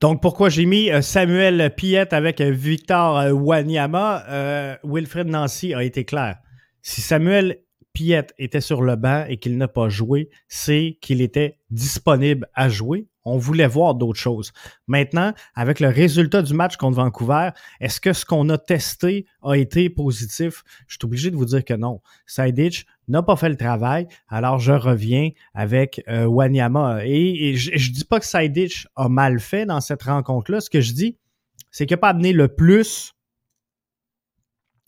Donc, 0.00 0.22
pourquoi 0.22 0.48
j'ai 0.48 0.64
mis 0.64 0.90
euh, 0.92 1.02
Samuel 1.02 1.74
Piette 1.74 2.12
avec 2.12 2.40
euh, 2.40 2.52
Victor 2.52 3.18
euh, 3.18 3.32
Wanyama, 3.32 4.78
Wilfred 4.84 5.26
Nancy 5.26 5.74
a 5.74 5.82
été 5.82 6.04
clair. 6.04 6.36
Si 6.82 7.00
Samuel 7.00 7.58
Piette 7.92 8.32
était 8.38 8.60
sur 8.60 8.82
le 8.82 8.94
banc 8.94 9.24
et 9.28 9.38
qu'il 9.38 9.58
n'a 9.58 9.66
pas 9.66 9.88
joué, 9.88 10.30
c'est 10.46 10.98
qu'il 11.00 11.20
était 11.20 11.58
disponible 11.70 12.48
à 12.54 12.68
jouer 12.68 13.08
on 13.28 13.38
voulait 13.38 13.66
voir 13.66 13.94
d'autres 13.94 14.18
choses. 14.18 14.52
Maintenant, 14.86 15.32
avec 15.54 15.80
le 15.80 15.88
résultat 15.88 16.42
du 16.42 16.54
match 16.54 16.76
contre 16.76 16.96
Vancouver, 16.96 17.50
est-ce 17.80 18.00
que 18.00 18.12
ce 18.12 18.24
qu'on 18.24 18.48
a 18.48 18.58
testé 18.58 19.26
a 19.42 19.54
été 19.54 19.90
positif? 19.90 20.64
Je 20.86 20.94
suis 20.94 21.04
obligé 21.04 21.30
de 21.30 21.36
vous 21.36 21.44
dire 21.44 21.64
que 21.64 21.74
non. 21.74 22.00
Saidich 22.26 22.86
n'a 23.08 23.22
pas 23.22 23.36
fait 23.36 23.48
le 23.48 23.56
travail, 23.56 24.06
alors 24.28 24.58
je 24.58 24.72
reviens 24.72 25.30
avec 25.54 26.02
euh, 26.08 26.26
Wanyama. 26.26 27.04
Et, 27.04 27.54
je, 27.56 27.72
ne 27.72 27.94
dis 27.94 28.04
pas 28.04 28.20
que 28.20 28.26
Saidich 28.26 28.86
a 28.96 29.08
mal 29.08 29.40
fait 29.40 29.66
dans 29.66 29.80
cette 29.80 30.02
rencontre-là. 30.02 30.60
Ce 30.60 30.70
que 30.70 30.80
je 30.80 30.92
dis, 30.92 31.16
c'est 31.70 31.86
qu'il 31.86 31.94
n'a 31.94 32.00
pas 32.00 32.10
amené 32.10 32.32
le 32.32 32.48
plus 32.48 33.14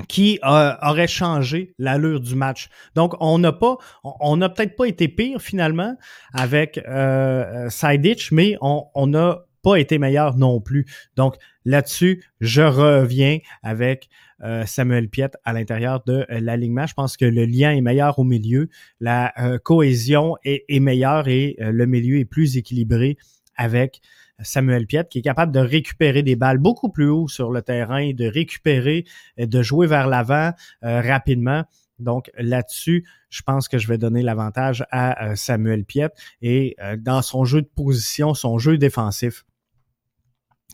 qui 0.09 0.38
euh, 0.45 0.73
aurait 0.83 1.09
changé 1.09 1.75
l'allure 1.78 2.21
du 2.21 2.35
match. 2.35 2.69
Donc, 2.95 3.14
on 3.21 3.38
n'a 3.38 3.52
pas, 3.52 3.76
on 4.02 4.37
n'a 4.37 4.49
peut-être 4.49 4.76
pas 4.76 4.87
été 4.87 5.09
pire 5.09 5.40
finalement 5.40 5.97
avec 6.33 6.78
euh, 6.88 7.69
Sidich, 7.69 8.33
mais 8.33 8.57
on 8.61 9.07
n'a 9.07 9.45
pas 9.62 9.76
été 9.76 9.99
meilleur 9.99 10.37
non 10.37 10.61
plus. 10.61 10.87
Donc, 11.16 11.37
là-dessus, 11.64 12.25
je 12.40 12.62
reviens 12.62 13.38
avec 13.62 14.09
euh, 14.42 14.64
Samuel 14.64 15.09
Piet 15.09 15.30
à 15.45 15.52
l'intérieur 15.52 16.02
de 16.07 16.26
euh, 16.30 16.40
l'alignement. 16.40 16.87
Je 16.87 16.95
pense 16.95 17.16
que 17.16 17.26
le 17.26 17.45
lien 17.45 17.73
est 17.73 17.83
meilleur 17.83 18.19
au 18.19 18.25
milieu, 18.25 18.69
la 19.00 19.33
cohésion 19.62 20.37
est, 20.45 20.64
est, 20.69 20.80
meilleure 20.80 21.28
et 21.28 21.57
le 21.59 21.87
milieu 21.87 22.19
est 22.19 22.25
plus 22.25 22.57
équilibré 22.57 23.19
avec 23.57 24.00
Samuel 24.42 24.87
Piet, 24.87 25.04
qui 25.11 25.18
est 25.18 25.23
capable 25.23 25.52
de 25.52 25.61
récupérer 25.61 26.23
des 26.23 26.37
balles 26.37 26.59
beaucoup 26.59 26.90
plus 26.90 27.09
haut 27.09 27.28
sur 27.28 27.50
le 27.50 27.62
terrain, 27.62 28.12
de 28.12 28.26
récupérer, 28.26 29.04
de 29.38 29.62
jouer 29.62 29.87
vers 29.87 30.06
l'avant 30.06 30.52
rapidement. 30.82 31.64
Donc 31.99 32.30
là-dessus, 32.38 33.06
je 33.28 33.42
pense 33.42 33.68
que 33.68 33.78
je 33.78 33.87
vais 33.87 33.99
donner 33.99 34.23
l'avantage 34.23 34.85
à 34.90 35.37
Samuel 35.37 35.85
Piet. 35.85 36.11
Et 36.40 36.76
dans 36.99 37.23
son 37.23 37.44
jeu 37.44 37.62
de 37.62 37.70
position, 37.75 38.35
son 38.35 38.59
jeu 38.59 38.78
défensif, 38.78 39.44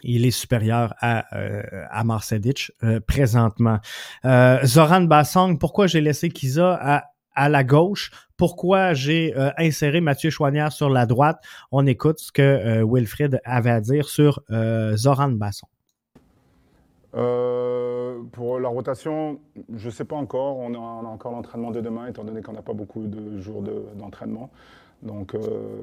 il 0.02 0.24
est 0.24 0.30
supérieur 0.30 0.94
à, 1.00 1.36
euh, 1.36 1.62
à 1.90 2.04
euh, 2.82 3.00
présentement. 3.00 3.78
Euh, 4.24 4.64
Zoran 4.64 5.02
Bassong, 5.02 5.58
pourquoi 5.58 5.86
j'ai 5.86 6.00
laissé 6.00 6.28
Kiza 6.28 6.78
à, 6.80 7.04
à 7.36 7.48
la 7.48 7.62
gauche? 7.62 8.10
Pourquoi 8.36 8.94
j'ai 8.94 9.36
euh, 9.36 9.50
inséré 9.56 10.00
Mathieu 10.00 10.30
Chouanière 10.30 10.72
sur 10.72 10.90
la 10.90 11.06
droite? 11.06 11.42
On 11.70 11.86
écoute 11.86 12.18
ce 12.18 12.32
que 12.32 12.82
Wilfred 12.84 13.40
avait 13.44 13.70
à 13.70 13.80
dire 13.80 14.08
sur 14.08 14.42
Zoran 14.94 15.30
Bassong. 15.30 15.68
pour 17.12 18.58
la 18.60 18.68
rotation, 18.68 19.38
je 19.74 19.86
ne 19.86 19.90
sais 19.90 20.04
pas 20.04 20.16
encore. 20.16 20.56
On 20.58 20.74
a, 20.74 20.78
encore 20.78 21.32
l'entraînement 21.32 21.70
de 21.70 21.80
demain, 21.80 22.08
étant 22.08 22.24
donné 22.24 22.42
qu'on 22.42 22.52
n'a 22.52 22.62
pas 22.62 22.74
beaucoup 22.74 23.06
de 23.06 23.38
jours 23.40 23.62
d'entraînement. 23.94 24.50
Donc 25.02 25.36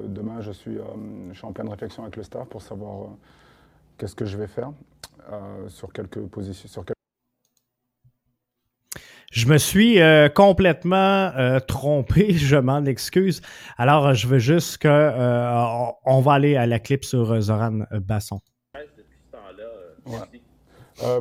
demain, 0.06 0.40
je 0.40 0.52
suis, 0.52 0.78
en 1.42 1.52
pleine 1.52 1.68
réflexion 1.68 2.02
avec 2.02 2.16
le 2.16 2.22
staff 2.22 2.48
pour 2.48 2.62
savoir 2.62 3.08
qu'est-ce 3.98 4.14
que 4.14 4.24
je 4.24 4.36
vais 4.36 4.46
faire 4.46 4.72
euh, 5.32 5.68
sur 5.68 5.92
quelques 5.92 6.20
positions. 6.26 6.84
Je 9.34 9.48
me 9.48 9.58
suis 9.58 10.00
euh, 10.00 10.28
complètement 10.28 11.32
euh, 11.36 11.58
trompé, 11.58 12.34
je 12.34 12.54
m'en 12.54 12.84
excuse. 12.84 13.42
Alors, 13.76 14.14
je 14.14 14.28
veux 14.28 14.38
juste 14.38 14.78
que 14.78 14.88
on 16.06 16.20
va 16.20 16.32
aller 16.34 16.54
à 16.54 16.66
la 16.66 16.78
clip 16.78 17.04
sur 17.04 17.40
Zoran 17.40 17.80
Basson. 17.90 18.38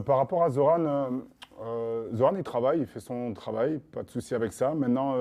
par 0.05 0.17
rapport 0.17 0.43
à 0.43 0.51
Zoran, 0.51 1.10
Zoran 2.13 2.36
il 2.38 2.43
travaille, 2.43 2.82
il 2.82 2.86
fait 2.86 3.00
son 3.00 3.34
travail, 3.34 3.79
pas 3.91 4.03
de 4.03 4.12
souci 4.12 4.36
avec 4.36 4.53
ça. 4.53 4.75
Maintenant, 4.75 5.15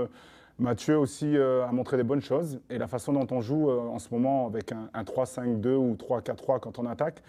Mathieu 0.58 0.98
aussi 0.98 1.34
a 1.34 1.72
montré 1.72 1.96
des 1.96 2.02
bonnes 2.02 2.20
choses 2.20 2.60
et 2.68 2.76
la 2.76 2.88
façon 2.88 3.14
dont 3.14 3.26
on 3.30 3.40
joue 3.40 3.70
en 3.70 3.98
ce 3.98 4.08
moment 4.12 4.46
avec 4.46 4.70
un, 4.70 4.90
un 4.92 5.02
3-5-2 5.02 5.68
ou 5.76 5.94
3-4-3 5.94 6.60
quand 6.60 6.78
on 6.78 6.84
attaque, 6.84 7.22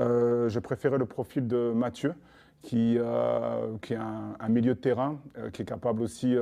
euh, 0.00 0.48
je 0.48 0.58
préférais 0.58 0.98
le 0.98 1.06
profil 1.06 1.46
de 1.46 1.72
Mathieu, 1.74 2.14
qui, 2.62 2.96
euh, 2.98 3.76
qui 3.80 3.94
est 3.94 3.98
un, 3.98 4.48
milieu 4.48 4.74
de 4.74 4.80
terrain, 4.80 5.18
euh, 5.38 5.50
qui 5.50 5.62
est 5.62 5.64
capable 5.64 6.02
aussi, 6.02 6.36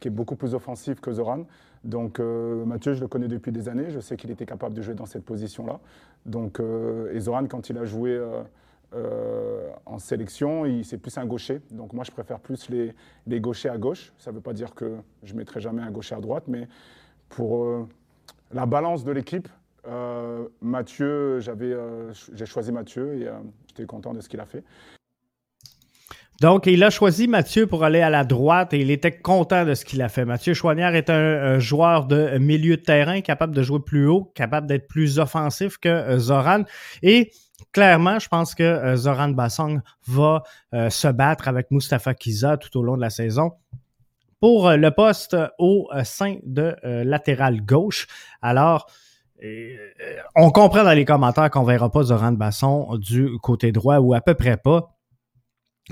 qui 0.00 0.08
est 0.08 0.10
beaucoup 0.10 0.36
plus 0.36 0.54
offensif 0.54 1.00
que 1.00 1.12
Zoran. 1.12 1.46
Donc 1.84 2.20
Mathieu, 2.20 2.94
je 2.94 3.00
le 3.00 3.08
connais 3.08 3.26
depuis 3.26 3.50
des 3.50 3.68
années, 3.68 3.90
je 3.90 3.98
sais 3.98 4.16
qu'il 4.16 4.30
était 4.30 4.46
capable 4.46 4.74
de 4.74 4.82
jouer 4.82 4.94
dans 4.94 5.06
cette 5.06 5.24
position-là. 5.24 5.80
Donc, 6.26 6.60
et 7.12 7.18
Zoran, 7.18 7.46
quand 7.46 7.70
il 7.70 7.78
a 7.78 7.84
joué 7.84 8.20
en 9.84 9.98
sélection, 9.98 10.64
c'est 10.84 10.98
plus 10.98 11.18
un 11.18 11.26
gaucher. 11.26 11.60
Donc 11.72 11.92
moi, 11.92 12.04
je 12.04 12.12
préfère 12.12 12.38
plus 12.38 12.68
les, 12.68 12.94
les 13.26 13.40
gauchers 13.40 13.68
à 13.68 13.78
gauche. 13.78 14.12
Ça 14.18 14.30
ne 14.30 14.36
veut 14.36 14.42
pas 14.42 14.52
dire 14.52 14.74
que 14.74 14.94
je 15.24 15.34
mettrai 15.34 15.60
jamais 15.60 15.82
un 15.82 15.90
gaucher 15.90 16.14
à 16.14 16.20
droite, 16.20 16.44
mais 16.46 16.68
pour 17.28 17.88
la 18.52 18.66
balance 18.66 19.02
de 19.02 19.10
l'équipe, 19.10 19.48
euh, 19.86 20.48
Mathieu, 20.60 21.40
j'avais, 21.40 21.72
euh, 21.72 22.12
j'ai 22.32 22.46
choisi 22.46 22.70
Mathieu 22.70 23.20
et 23.20 23.28
euh, 23.28 23.32
j'étais 23.66 23.84
content 23.84 24.14
de 24.14 24.20
ce 24.20 24.28
qu'il 24.28 24.40
a 24.40 24.46
fait. 24.46 24.64
Donc, 26.40 26.66
il 26.66 26.82
a 26.82 26.90
choisi 26.90 27.28
Mathieu 27.28 27.66
pour 27.66 27.84
aller 27.84 28.00
à 28.00 28.10
la 28.10 28.24
droite 28.24 28.74
et 28.74 28.80
il 28.80 28.90
était 28.90 29.16
content 29.16 29.64
de 29.64 29.74
ce 29.74 29.84
qu'il 29.84 30.02
a 30.02 30.08
fait. 30.08 30.24
Mathieu 30.24 30.54
Chouanière 30.54 30.94
est 30.94 31.08
un, 31.08 31.58
joueur 31.60 32.06
de 32.06 32.38
milieu 32.38 32.76
de 32.76 32.82
terrain 32.82 33.20
capable 33.20 33.54
de 33.54 33.62
jouer 33.62 33.78
plus 33.80 34.08
haut, 34.08 34.32
capable 34.34 34.66
d'être 34.66 34.88
plus 34.88 35.18
offensif 35.18 35.78
que 35.78 36.18
Zoran. 36.18 36.62
Et 37.02 37.30
clairement, 37.72 38.18
je 38.18 38.28
pense 38.28 38.56
que 38.56 38.96
Zoran 38.96 39.28
Bassong 39.28 39.82
va 40.08 40.42
se 40.72 41.08
battre 41.08 41.46
avec 41.46 41.70
Mustafa 41.70 42.14
Kiza 42.14 42.56
tout 42.56 42.76
au 42.76 42.82
long 42.82 42.96
de 42.96 43.02
la 43.02 43.10
saison 43.10 43.52
pour 44.40 44.70
le 44.70 44.90
poste 44.90 45.36
au 45.58 45.88
sein 46.02 46.38
de 46.42 46.74
latéral 46.82 47.64
gauche. 47.64 48.08
Alors, 48.40 48.88
euh, 49.44 49.76
on 50.36 50.50
comprend 50.50 50.84
dans 50.84 50.92
les 50.92 51.04
commentaires 51.04 51.50
qu'on 51.50 51.64
verra 51.64 51.90
pas 51.90 52.04
Zoran 52.04 52.32
Basson 52.32 52.96
du 52.98 53.38
côté 53.42 53.72
droit 53.72 53.98
ou 53.98 54.14
à 54.14 54.20
peu 54.20 54.34
près 54.34 54.56
pas. 54.56 54.94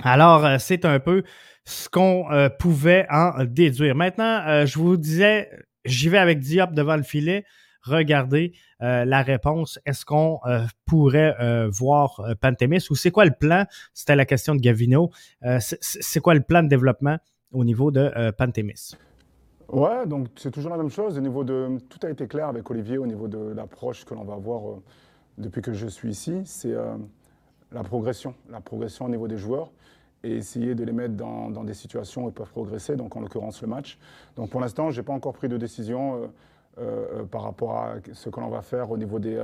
Alors, 0.02 0.44
euh, 0.44 0.56
c'est 0.58 0.84
un 0.84 1.00
peu 1.00 1.22
ce 1.64 1.88
qu'on 1.88 2.30
euh, 2.32 2.48
pouvait 2.48 3.06
en 3.10 3.44
déduire. 3.44 3.94
Maintenant, 3.94 4.64
je 4.66 4.78
vous 4.78 4.96
disais, 4.96 5.50
j'y 5.84 6.08
vais 6.08 6.18
avec 6.18 6.40
Diop 6.40 6.72
devant 6.72 6.96
le 6.96 7.02
filet. 7.02 7.44
Regardez 7.82 8.52
la 8.80 9.22
réponse. 9.22 9.78
Est-ce 9.86 10.04
qu'on 10.04 10.38
pourrait 10.84 11.34
voir 11.70 12.20
Pantémis 12.38 12.86
ou 12.90 12.94
c'est 12.94 13.10
quoi 13.10 13.24
le 13.24 13.30
plan? 13.30 13.64
C'était 13.94 14.16
la 14.16 14.26
question 14.26 14.54
de 14.54 14.60
Gavino. 14.60 15.10
c'est 15.58 16.20
quoi 16.20 16.34
le 16.34 16.42
plan 16.42 16.62
de 16.62 16.68
développement 16.68 17.16
au 17.52 17.64
niveau 17.64 17.90
de 17.90 18.30
Pantémis? 18.32 18.94
Ouais, 19.72 20.04
donc 20.06 20.28
c'est 20.36 20.50
toujours 20.50 20.70
la 20.70 20.76
même 20.76 20.90
chose. 20.90 21.16
Au 21.16 21.20
niveau 21.20 21.44
de, 21.44 21.78
tout 21.88 22.04
a 22.04 22.10
été 22.10 22.26
clair 22.26 22.48
avec 22.48 22.68
Olivier 22.70 22.98
au 22.98 23.06
niveau 23.06 23.28
de 23.28 23.38
l'approche 23.38 24.04
que 24.04 24.14
l'on 24.14 24.24
va 24.24 24.34
avoir 24.34 24.68
euh, 24.68 24.82
depuis 25.38 25.62
que 25.62 25.72
je 25.72 25.86
suis 25.86 26.10
ici. 26.10 26.42
C'est 26.44 26.72
euh, 26.72 26.96
la 27.72 27.82
progression, 27.82 28.34
la 28.50 28.60
progression 28.60 29.06
au 29.06 29.08
niveau 29.08 29.28
des 29.28 29.38
joueurs 29.38 29.70
et 30.22 30.36
essayer 30.36 30.74
de 30.74 30.84
les 30.84 30.92
mettre 30.92 31.14
dans, 31.14 31.64
des 31.64 31.74
situations 31.74 32.24
où 32.24 32.28
ils 32.28 32.34
peuvent 32.34 32.50
progresser, 32.50 32.94
donc 32.96 33.16
en 33.16 33.20
l'occurrence 33.20 33.62
le 33.62 33.68
match. 33.68 33.98
Donc 34.36 34.50
pour 34.50 34.60
l'instant, 34.60 34.90
je 34.90 35.00
n'ai 35.00 35.04
pas 35.04 35.14
encore 35.14 35.32
pris 35.32 35.48
de 35.48 35.56
décision 35.56 36.30
euh, 36.78 37.24
par 37.24 37.42
rapport 37.42 37.76
à 37.76 37.94
ce 38.12 38.28
que 38.28 38.38
l'on 38.38 38.50
va 38.50 38.60
faire 38.60 38.90
au 38.90 38.98
niveau 38.98 39.18
des, 39.18 39.42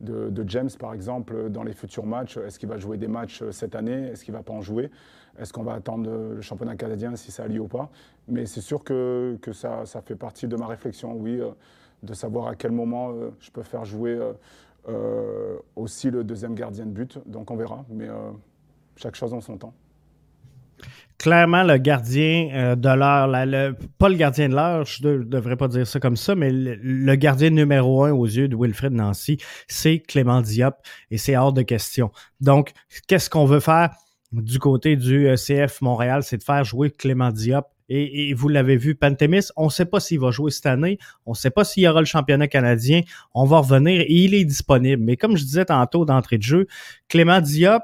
de, 0.00 0.44
James, 0.46 0.70
par 0.78 0.94
exemple, 0.94 1.50
dans 1.50 1.62
les 1.62 1.72
futurs 1.72 2.06
matchs. 2.06 2.36
Est-ce 2.36 2.58
qu'il 2.58 2.68
va 2.68 2.78
jouer 2.78 2.96
des 2.96 3.08
matchs 3.08 3.42
cette 3.50 3.74
année? 3.74 4.08
Est-ce 4.08 4.24
qu'il 4.24 4.32
ne 4.32 4.38
va 4.38 4.44
pas 4.44 4.52
en 4.52 4.60
jouer? 4.60 4.90
Est-ce 5.38 5.52
qu'on 5.52 5.62
va 5.62 5.74
attendre 5.74 6.10
le 6.10 6.40
championnat 6.40 6.76
canadien 6.76 7.14
si 7.16 7.30
ça 7.30 7.44
a 7.44 7.48
lieu 7.48 7.60
ou 7.60 7.68
pas? 7.68 7.90
Mais 8.26 8.46
c'est 8.46 8.60
sûr 8.60 8.84
que, 8.84 9.38
que 9.40 9.52
ça, 9.52 9.86
ça, 9.86 10.00
fait 10.00 10.16
partie 10.16 10.46
de 10.46 10.56
ma 10.56 10.66
réflexion, 10.66 11.14
oui, 11.14 11.40
euh, 11.40 11.50
de 12.02 12.14
savoir 12.14 12.48
à 12.48 12.54
quel 12.54 12.72
moment 12.72 13.10
euh, 13.10 13.30
je 13.40 13.50
peux 13.50 13.62
faire 13.62 13.84
jouer 13.84 14.14
euh, 14.14 14.32
aussi 15.76 16.10
le 16.10 16.24
deuxième 16.24 16.54
gardien 16.54 16.86
de 16.86 16.90
but. 16.90 17.18
Donc 17.26 17.50
on 17.50 17.56
verra, 17.56 17.84
mais 17.88 18.08
chaque 18.96 19.14
chose 19.14 19.32
en 19.34 19.40
son 19.40 19.56
temps 19.56 19.74
clairement 21.18 21.64
le 21.64 21.76
gardien 21.76 22.48
euh, 22.52 22.76
de 22.76 22.88
l'heure, 22.88 23.74
pas 23.98 24.08
le 24.08 24.14
gardien 24.14 24.48
de 24.48 24.54
l'heure, 24.54 24.84
je 24.86 25.06
ne 25.06 25.24
devrais 25.24 25.56
pas 25.56 25.68
dire 25.68 25.86
ça 25.86 26.00
comme 26.00 26.16
ça, 26.16 26.34
mais 26.34 26.50
le, 26.52 27.14
gardien 27.16 27.50
numéro 27.50 28.04
un 28.04 28.12
aux 28.12 28.26
yeux 28.26 28.48
de 28.48 28.56
Wilfred 28.56 28.92
Nancy, 28.92 29.38
c'est 29.66 29.98
Clément 29.98 30.40
Diop 30.40 30.76
et 31.10 31.18
c'est 31.18 31.36
hors 31.36 31.52
de 31.52 31.62
question. 31.62 32.10
Donc, 32.40 32.72
qu'est-ce 33.08 33.28
qu'on 33.28 33.44
veut 33.44 33.60
faire 33.60 33.90
du 34.32 34.58
côté 34.58 34.96
du 34.96 35.28
euh, 35.28 35.36
CF 35.36 35.80
Montréal, 35.80 36.22
c'est 36.22 36.38
de 36.38 36.42
faire 36.42 36.64
jouer 36.64 36.90
Clément 36.90 37.30
Diop. 37.30 37.66
Et, 37.88 38.34
vous 38.34 38.48
l'avez 38.48 38.76
vu, 38.76 38.94
Pantémis, 38.94 39.46
on 39.56 39.66
ne 39.66 39.70
sait 39.70 39.86
pas 39.86 39.98
s'il 39.98 40.20
va 40.20 40.30
jouer 40.30 40.50
cette 40.50 40.66
année, 40.66 40.98
on 41.24 41.30
ne 41.30 41.36
sait 41.36 41.50
pas 41.50 41.64
s'il 41.64 41.84
y 41.84 41.88
aura 41.88 42.00
le 42.00 42.06
championnat 42.06 42.46
canadien, 42.46 43.00
on 43.34 43.44
va 43.44 43.58
revenir 43.58 44.02
et 44.02 44.12
il 44.12 44.34
est 44.34 44.44
disponible. 44.44 45.02
Mais 45.02 45.16
comme 45.16 45.36
je 45.36 45.44
disais 45.44 45.64
tantôt 45.64 46.04
d'entrée 46.04 46.36
de 46.36 46.42
jeu, 46.42 46.66
Clément 47.08 47.40
Diop, 47.40 47.82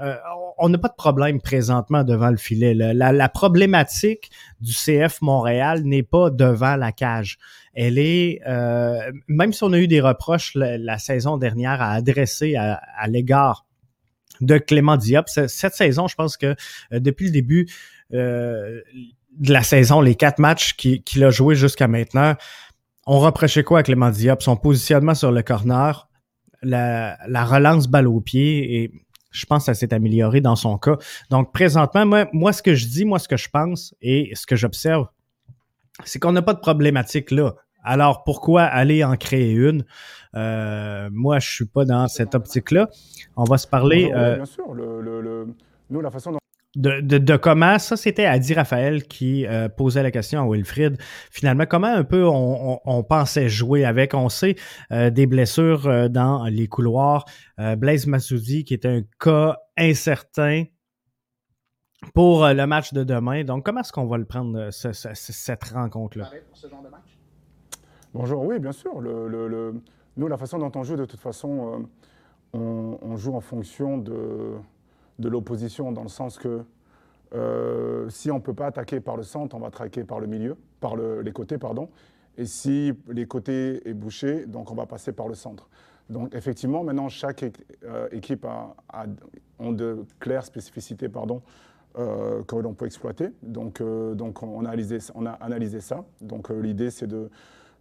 euh, 0.00 0.16
on 0.58 0.68
n'a 0.68 0.78
pas 0.78 0.88
de 0.88 0.94
problème 0.94 1.40
présentement 1.40 2.02
devant 2.04 2.30
le 2.30 2.36
filet. 2.36 2.72
La, 2.74 3.28
problématique 3.28 4.30
du 4.60 4.72
CF 4.72 5.20
Montréal 5.20 5.82
n'est 5.82 6.02
pas 6.02 6.30
devant 6.30 6.76
la 6.76 6.92
cage. 6.92 7.38
Elle 7.74 7.98
est, 7.98 8.40
euh, 8.46 9.12
même 9.28 9.52
si 9.52 9.64
on 9.64 9.72
a 9.72 9.78
eu 9.78 9.88
des 9.88 10.00
reproches 10.00 10.52
la, 10.54 10.98
saison 10.98 11.36
dernière 11.36 11.82
à 11.82 11.92
adresser 11.92 12.54
à, 12.56 12.80
l'égard 13.08 13.66
de 14.40 14.56
Clément 14.56 14.96
Diop, 14.96 15.28
cette 15.28 15.74
saison, 15.74 16.08
je 16.08 16.14
pense 16.14 16.36
que 16.36 16.54
euh, 16.92 17.00
depuis 17.00 17.26
le 17.26 17.32
début 17.32 17.68
de 19.38 19.52
la 19.52 19.62
saison, 19.62 20.00
les 20.00 20.14
quatre 20.14 20.38
matchs 20.38 20.74
qu'il 20.76 21.24
a 21.24 21.30
joués 21.30 21.54
jusqu'à 21.54 21.88
maintenant, 21.88 22.34
on 23.06 23.18
reprochait 23.18 23.64
quoi 23.64 23.80
à 23.80 23.82
Clément 23.82 24.10
Diop? 24.10 24.42
Son 24.42 24.56
positionnement 24.56 25.14
sur 25.14 25.32
le 25.32 25.42
corner, 25.42 26.08
la, 26.62 27.18
la 27.26 27.44
relance 27.44 27.88
balle 27.88 28.06
au 28.06 28.20
pied 28.20 28.82
et 28.82 28.92
je 29.30 29.46
pense 29.46 29.62
que 29.62 29.66
ça 29.66 29.74
s'est 29.74 29.94
amélioré 29.94 30.40
dans 30.40 30.56
son 30.56 30.76
cas. 30.76 30.98
Donc, 31.30 31.52
présentement, 31.52 32.04
moi, 32.04 32.28
moi, 32.32 32.52
ce 32.52 32.62
que 32.62 32.74
je 32.74 32.86
dis, 32.86 33.04
moi, 33.04 33.18
ce 33.18 33.28
que 33.28 33.38
je 33.38 33.48
pense 33.48 33.94
et 34.02 34.30
ce 34.34 34.46
que 34.46 34.56
j'observe, 34.56 35.08
c'est 36.04 36.18
qu'on 36.18 36.32
n'a 36.32 36.42
pas 36.42 36.54
de 36.54 36.60
problématique 36.60 37.30
là. 37.30 37.54
Alors, 37.82 38.22
pourquoi 38.24 38.62
aller 38.62 39.02
en 39.02 39.16
créer 39.16 39.52
une? 39.52 39.84
Euh, 40.36 41.08
moi, 41.10 41.40
je 41.40 41.50
suis 41.50 41.66
pas 41.66 41.84
dans 41.84 42.06
cette 42.06 42.34
optique-là. 42.34 42.88
On 43.36 43.44
va 43.44 43.58
se 43.58 43.66
parler. 43.66 44.12
Euh, 44.14 44.36
bien 44.36 44.44
sûr. 44.44 44.72
Le, 44.72 45.46
nous, 45.90 46.00
la 46.00 46.10
façon 46.10 46.30
dont 46.32 46.38
de, 46.74 47.36
comment, 47.36 47.78
ça 47.78 47.96
c'était 47.96 48.24
Adi 48.24 48.54
Raphaël 48.54 49.04
qui 49.04 49.46
euh, 49.46 49.68
posait 49.68 50.02
la 50.02 50.10
question 50.10 50.42
à 50.42 50.48
Wilfried, 50.48 50.96
finalement, 51.30 51.66
comment 51.66 51.88
un 51.88 52.04
peu 52.04 52.24
on, 52.26 53.04
pensait 53.04 53.48
jouer 53.48 53.84
avec, 53.84 54.14
on 54.14 54.28
sait, 54.28 54.56
euh, 54.90 55.10
des 55.10 55.26
blessures 55.26 55.86
euh, 55.86 56.08
dans 56.08 56.44
les 56.44 56.68
couloirs, 56.68 57.24
Blaise 57.76 58.06
Massoudi 58.06 58.64
qui 58.64 58.74
est 58.74 58.86
un 58.86 59.02
cas 59.20 59.56
incertain 59.76 60.64
pour 62.14 62.46
le 62.46 62.66
match 62.66 62.92
de 62.92 63.04
demain. 63.04 63.44
Donc, 63.44 63.64
comment 63.64 63.80
est-ce 63.80 63.92
qu'on 63.92 64.06
va 64.06 64.18
le 64.18 64.24
prendre, 64.24 64.70
cette 64.70 65.64
rencontre-là? 65.64 66.30
Bonjour, 68.12 68.44
oui, 68.44 68.58
bien 68.58 68.72
sûr. 68.72 69.00
Le, 69.00 69.74
Nous, 70.16 70.26
la 70.26 70.36
façon 70.36 70.58
dont 70.58 70.72
on 70.74 70.82
joue, 70.82 70.96
de 70.96 71.04
toute 71.04 71.20
façon, 71.20 71.88
on, 72.52 72.98
on, 73.00 73.16
joue 73.16 73.34
en 73.34 73.40
fonction 73.40 73.98
de, 73.98 74.56
de 75.22 75.28
l'opposition, 75.28 75.92
dans 75.92 76.02
le 76.02 76.08
sens 76.08 76.38
que 76.38 76.64
si 78.10 78.30
on 78.30 78.36
ne 78.36 78.40
peut 78.40 78.52
pas 78.52 78.66
attaquer 78.66 79.00
par 79.00 79.16
le 79.16 79.22
centre, 79.22 79.56
on 79.56 79.60
va 79.60 79.68
attaquer 79.68 80.04
par 80.04 80.20
le 80.20 80.26
milieu, 80.26 80.56
par 80.80 80.96
le, 80.96 81.22
les 81.22 81.32
côtés, 81.32 81.56
pardon. 81.56 81.88
Et 82.36 82.46
si 82.46 82.92
les 83.08 83.26
côtés 83.26 83.88
est 83.88 83.94
bouché, 83.94 84.46
donc 84.46 84.70
on 84.70 84.74
va 84.74 84.86
passer 84.86 85.12
par 85.12 85.28
le 85.28 85.34
centre. 85.34 85.68
Donc 86.10 86.34
effectivement, 86.34 86.84
maintenant, 86.84 87.08
chaque 87.08 87.44
euh, 87.84 88.08
équipe 88.10 88.44
a, 88.44 88.74
a, 88.88 89.06
de 89.60 90.04
claires 90.18 90.44
spécificités 90.44 91.08
pardon, 91.08 91.42
euh, 91.98 92.42
que 92.44 92.56
l'on 92.56 92.74
peut 92.74 92.86
exploiter. 92.86 93.28
Donc, 93.42 93.80
euh, 93.80 94.14
donc 94.14 94.42
on, 94.42 94.64
a 94.64 94.68
analysé, 94.68 94.98
on, 95.14 95.26
a 95.26 95.32
analysé, 95.32 95.80
ça. 95.80 96.04
Donc 96.20 96.50
euh, 96.50 96.60
l'idée, 96.60 96.90
c'est 96.90 97.06
de, 97.06 97.30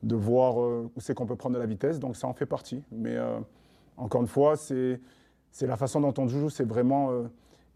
de, 0.03 0.15
voir 0.15 0.61
euh, 0.61 0.89
où 0.95 1.01
c'est 1.01 1.13
qu'on 1.13 1.25
peut 1.25 1.35
prendre 1.35 1.55
de 1.55 1.61
la 1.61 1.65
vitesse. 1.67 1.99
Donc 1.99 2.15
ça 2.15 2.27
en 2.27 2.33
fait 2.33 2.45
partie. 2.45 2.83
Mais 2.91 3.15
euh, 3.15 3.39
encore 3.97 4.21
une 4.21 4.27
fois, 4.27 4.55
c'est 4.55 4.99
la 5.61 5.77
façon 5.77 6.01
dont 6.01 6.13
on 6.17 6.27
joue, 6.27 6.49
c'est 6.49 6.67
vraiment 6.67 7.11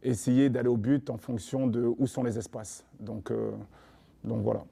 essayer 0.03 0.49
d'aller 0.49 0.69
au 0.69 0.77
but 0.77 1.09
en 1.09 1.17
fonction 1.17 1.67
de 1.67 1.85
où 1.97 2.07
sont 2.07 2.23
les 2.23 2.37
espaces. 2.37 2.85
Donc, 2.99 3.31
donc 4.23 4.41
voilà. 4.41 4.63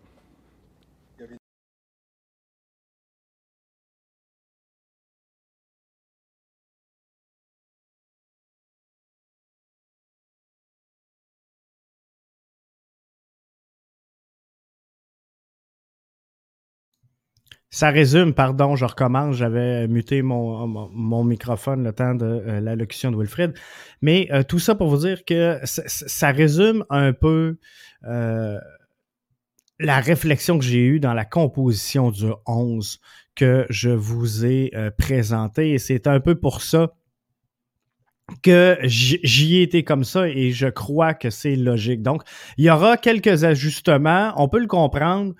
Ça 17.73 17.89
résume, 17.89 18.35
pardon, 18.35 18.75
je 18.75 18.85
recommence, 18.85 19.35
j'avais 19.35 19.87
muté 19.87 20.21
mon, 20.21 20.67
mon, 20.67 21.23
microphone 21.23 21.83
le 21.83 21.91
temps 21.91 22.13
de 22.13 22.23
euh, 22.23 22.59
l'allocution 22.59 23.09
de 23.09 23.17
Wilfred. 23.17 23.55
Mais 23.99 24.27
euh, 24.31 24.43
tout 24.43 24.59
ça 24.59 24.75
pour 24.75 24.89
vous 24.89 25.07
dire 25.07 25.25
que 25.25 25.59
ça 25.63 26.29
résume 26.29 26.85
un 26.91 27.13
peu 27.13 27.57
euh, 28.05 28.59
la 29.79 29.99
réflexion 30.01 30.59
que 30.59 30.63
j'ai 30.63 30.85
eue 30.85 30.99
dans 30.99 31.15
la 31.15 31.25
composition 31.25 32.11
du 32.11 32.27
11 32.45 32.99
que 33.33 33.65
je 33.71 33.89
vous 33.89 34.45
ai 34.45 34.69
euh, 34.75 34.91
présenté. 34.95 35.71
Et 35.71 35.79
c'est 35.79 36.05
un 36.05 36.19
peu 36.19 36.35
pour 36.35 36.61
ça 36.61 36.93
que 38.43 38.77
j'y 38.83 39.55
ai 39.57 39.63
été 39.63 39.83
comme 39.83 40.03
ça 40.03 40.27
et 40.29 40.51
je 40.51 40.67
crois 40.67 41.15
que 41.15 41.31
c'est 41.31 41.55
logique. 41.55 42.03
Donc, 42.03 42.21
il 42.57 42.65
y 42.65 42.69
aura 42.69 42.97
quelques 42.97 43.45
ajustements, 43.45 44.31
on 44.37 44.47
peut 44.47 44.59
le 44.59 44.67
comprendre 44.67 45.33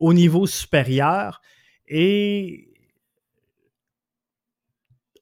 au 0.00 0.12
niveau 0.12 0.46
supérieur, 0.46 1.40
et 1.94 2.72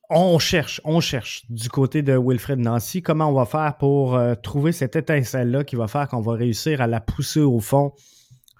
on 0.08 0.38
cherche, 0.38 0.80
on 0.84 1.00
cherche 1.00 1.42
du 1.50 1.68
côté 1.68 2.02
de 2.02 2.16
Wilfred 2.16 2.60
Nancy 2.60 3.02
comment 3.02 3.28
on 3.28 3.32
va 3.32 3.44
faire 3.44 3.76
pour 3.76 4.14
euh, 4.14 4.34
trouver 4.36 4.70
cette 4.72 4.94
étincelle-là 4.94 5.64
qui 5.64 5.74
va 5.74 5.88
faire 5.88 6.06
qu'on 6.08 6.20
va 6.20 6.34
réussir 6.34 6.80
à 6.80 6.86
la 6.86 7.00
pousser 7.00 7.40
au 7.40 7.58
fond. 7.58 7.92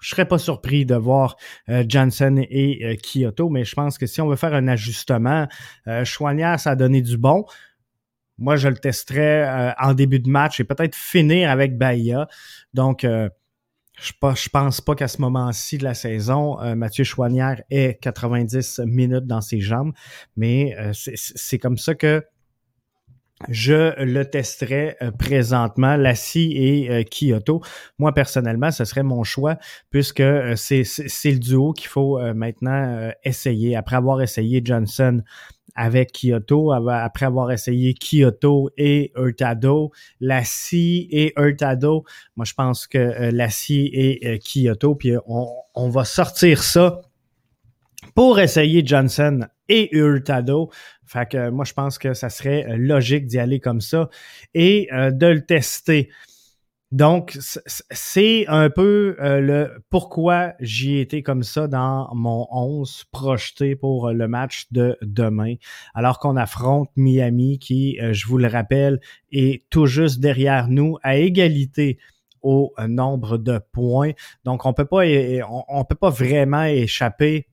Je 0.01 0.09
serais 0.09 0.27
pas 0.27 0.39
surpris 0.39 0.85
de 0.85 0.95
voir 0.95 1.37
euh, 1.69 1.85
Johnson 1.87 2.43
et 2.49 2.85
euh, 2.85 2.95
Kyoto, 2.95 3.49
mais 3.49 3.63
je 3.63 3.75
pense 3.75 3.97
que 3.97 4.07
si 4.07 4.19
on 4.19 4.27
veut 4.27 4.35
faire 4.35 4.53
un 4.53 4.67
ajustement, 4.67 5.47
euh, 5.87 6.03
ça 6.05 6.71
a 6.71 6.75
donné 6.75 7.01
du 7.01 7.17
bon. 7.17 7.45
Moi, 8.37 8.57
je 8.57 8.67
le 8.67 8.77
testerais 8.77 9.47
euh, 9.47 9.71
en 9.79 9.93
début 9.93 10.19
de 10.19 10.29
match 10.29 10.59
et 10.59 10.63
peut-être 10.65 10.95
finir 10.95 11.49
avec 11.49 11.77
Bahia. 11.77 12.27
Donc, 12.73 13.05
je 14.01 14.13
ne 14.23 14.49
pense 14.49 14.81
pas 14.81 14.95
qu'à 14.95 15.07
ce 15.07 15.21
moment-ci 15.21 15.77
de 15.77 15.83
la 15.83 15.93
saison, 15.93 16.59
euh, 16.61 16.75
Mathieu 16.75 17.03
Chouanière 17.03 17.61
ait 17.69 17.97
90 18.01 18.81
minutes 18.85 19.27
dans 19.27 19.41
ses 19.41 19.59
jambes, 19.59 19.93
mais 20.35 20.75
euh, 20.77 20.91
c'est 20.93 21.59
comme 21.59 21.77
ça 21.77 21.93
que 21.93 22.23
je 23.49 23.99
le 24.03 24.23
testerai 24.25 24.95
euh, 25.01 25.11
présentement, 25.11 25.95
Lassie 25.95 26.53
et 26.55 26.91
euh, 26.91 27.03
Kyoto. 27.03 27.61
Moi, 27.97 28.13
personnellement, 28.13 28.71
ce 28.71 28.85
serait 28.85 29.03
mon 29.03 29.23
choix 29.23 29.57
puisque 29.89 30.19
euh, 30.19 30.55
c'est 30.55 30.83
le 31.31 31.39
duo 31.39 31.73
qu'il 31.73 31.87
faut 31.87 32.19
maintenant 32.33 33.11
essayer. 33.23 33.75
Après 33.75 33.95
avoir 33.95 34.21
essayé 34.21 34.61
Johnson 34.63 35.21
avec 35.75 36.11
Kyoto, 36.11 36.71
après 36.71 37.25
avoir 37.25 37.51
essayé 37.51 37.93
Kyoto 37.93 38.69
et 38.77 39.11
Hurtado, 39.15 39.91
Lassie 40.19 41.07
et 41.11 41.33
Hurtado, 41.37 42.03
moi 42.35 42.45
je 42.45 42.53
pense 42.53 42.87
que 42.87 43.31
Lassie 43.31 43.89
et 43.93 44.39
Kyoto, 44.39 44.95
puis 44.95 45.15
on, 45.25 45.47
on 45.75 45.89
va 45.89 46.05
sortir 46.05 46.61
ça 46.63 47.01
pour 48.15 48.39
essayer 48.39 48.85
Johnson 48.85 49.41
et 49.71 49.95
Hurtado. 49.95 50.69
Fait 51.05 51.27
que 51.27 51.49
moi, 51.49 51.65
je 51.65 51.73
pense 51.73 51.97
que 51.97 52.13
ça 52.13 52.29
serait 52.29 52.65
euh, 52.69 52.75
logique 52.77 53.25
d'y 53.25 53.39
aller 53.39 53.59
comme 53.59 53.81
ça 53.81 54.09
et 54.53 54.89
euh, 54.93 55.11
de 55.11 55.27
le 55.27 55.45
tester. 55.45 56.09
Donc, 56.91 57.37
c'est 57.39 58.45
un 58.49 58.69
peu 58.69 59.15
euh, 59.21 59.39
le 59.39 59.83
pourquoi 59.89 60.55
j'y 60.59 60.97
étais 60.97 61.23
comme 61.23 61.43
ça 61.43 61.67
dans 61.67 62.09
mon 62.13 62.47
11 62.51 63.05
projeté 63.13 63.77
pour 63.77 64.11
le 64.11 64.27
match 64.27 64.65
de 64.71 64.97
demain, 65.01 65.55
alors 65.93 66.19
qu'on 66.19 66.35
affronte 66.35 66.89
Miami 66.97 67.59
qui, 67.59 67.97
je 68.11 68.27
vous 68.27 68.37
le 68.37 68.47
rappelle, 68.47 68.99
est 69.31 69.63
tout 69.69 69.85
juste 69.85 70.19
derrière 70.19 70.67
nous 70.67 70.97
à 71.01 71.15
égalité 71.15 71.97
au 72.41 72.73
nombre 72.89 73.37
de 73.37 73.61
points. 73.71 74.11
Donc, 74.43 74.65
on 74.65 74.73
peut 74.73 74.83
pas, 74.83 75.03
on 75.69 75.85
peut 75.85 75.95
pas 75.95 76.09
vraiment 76.09 76.65
échapper 76.65 77.47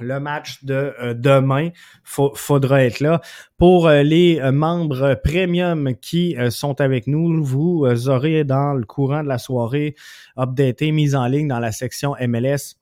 le 0.00 0.20
match 0.20 0.64
de 0.64 0.94
euh, 1.00 1.14
demain, 1.14 1.70
faudra 2.04 2.84
être 2.84 3.00
là. 3.00 3.20
Pour 3.58 3.88
euh, 3.88 4.02
les 4.02 4.38
euh, 4.40 4.52
membres 4.52 5.14
premium 5.22 5.94
qui 6.00 6.36
sont 6.50 6.80
avec 6.80 7.06
nous, 7.06 7.42
vous 7.44 7.86
aurez 8.08 8.44
dans 8.44 8.74
le 8.74 8.84
courant 8.84 9.22
de 9.22 9.28
la 9.28 9.38
soirée 9.38 9.94
updaté, 10.38 10.92
mise 10.92 11.14
en 11.14 11.26
ligne 11.26 11.48
dans 11.48 11.60
la 11.60 11.72
section 11.72 12.14
MLS. 12.20 12.76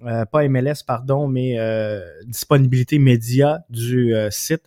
pas 0.00 0.48
MLS, 0.48 0.84
pardon, 0.86 1.28
mais 1.28 1.56
disponibilité 2.26 2.98
média 2.98 3.60
du 3.70 4.14
site 4.30 4.62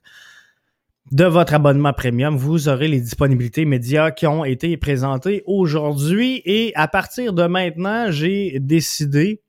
de 1.12 1.26
votre 1.26 1.54
abonnement 1.54 1.92
premium, 1.92 2.38
vous 2.38 2.70
aurez 2.70 2.88
les 2.88 3.02
disponibilités 3.02 3.66
médias 3.66 4.12
qui 4.12 4.28
ont 4.28 4.46
été 4.46 4.78
présentées 4.78 5.44
aujourd'hui 5.46 6.42
et 6.46 6.72
à 6.76 6.88
partir 6.88 7.34
de 7.34 7.46
maintenant, 7.48 8.12
j'ai 8.12 8.60
décidé 8.62 9.42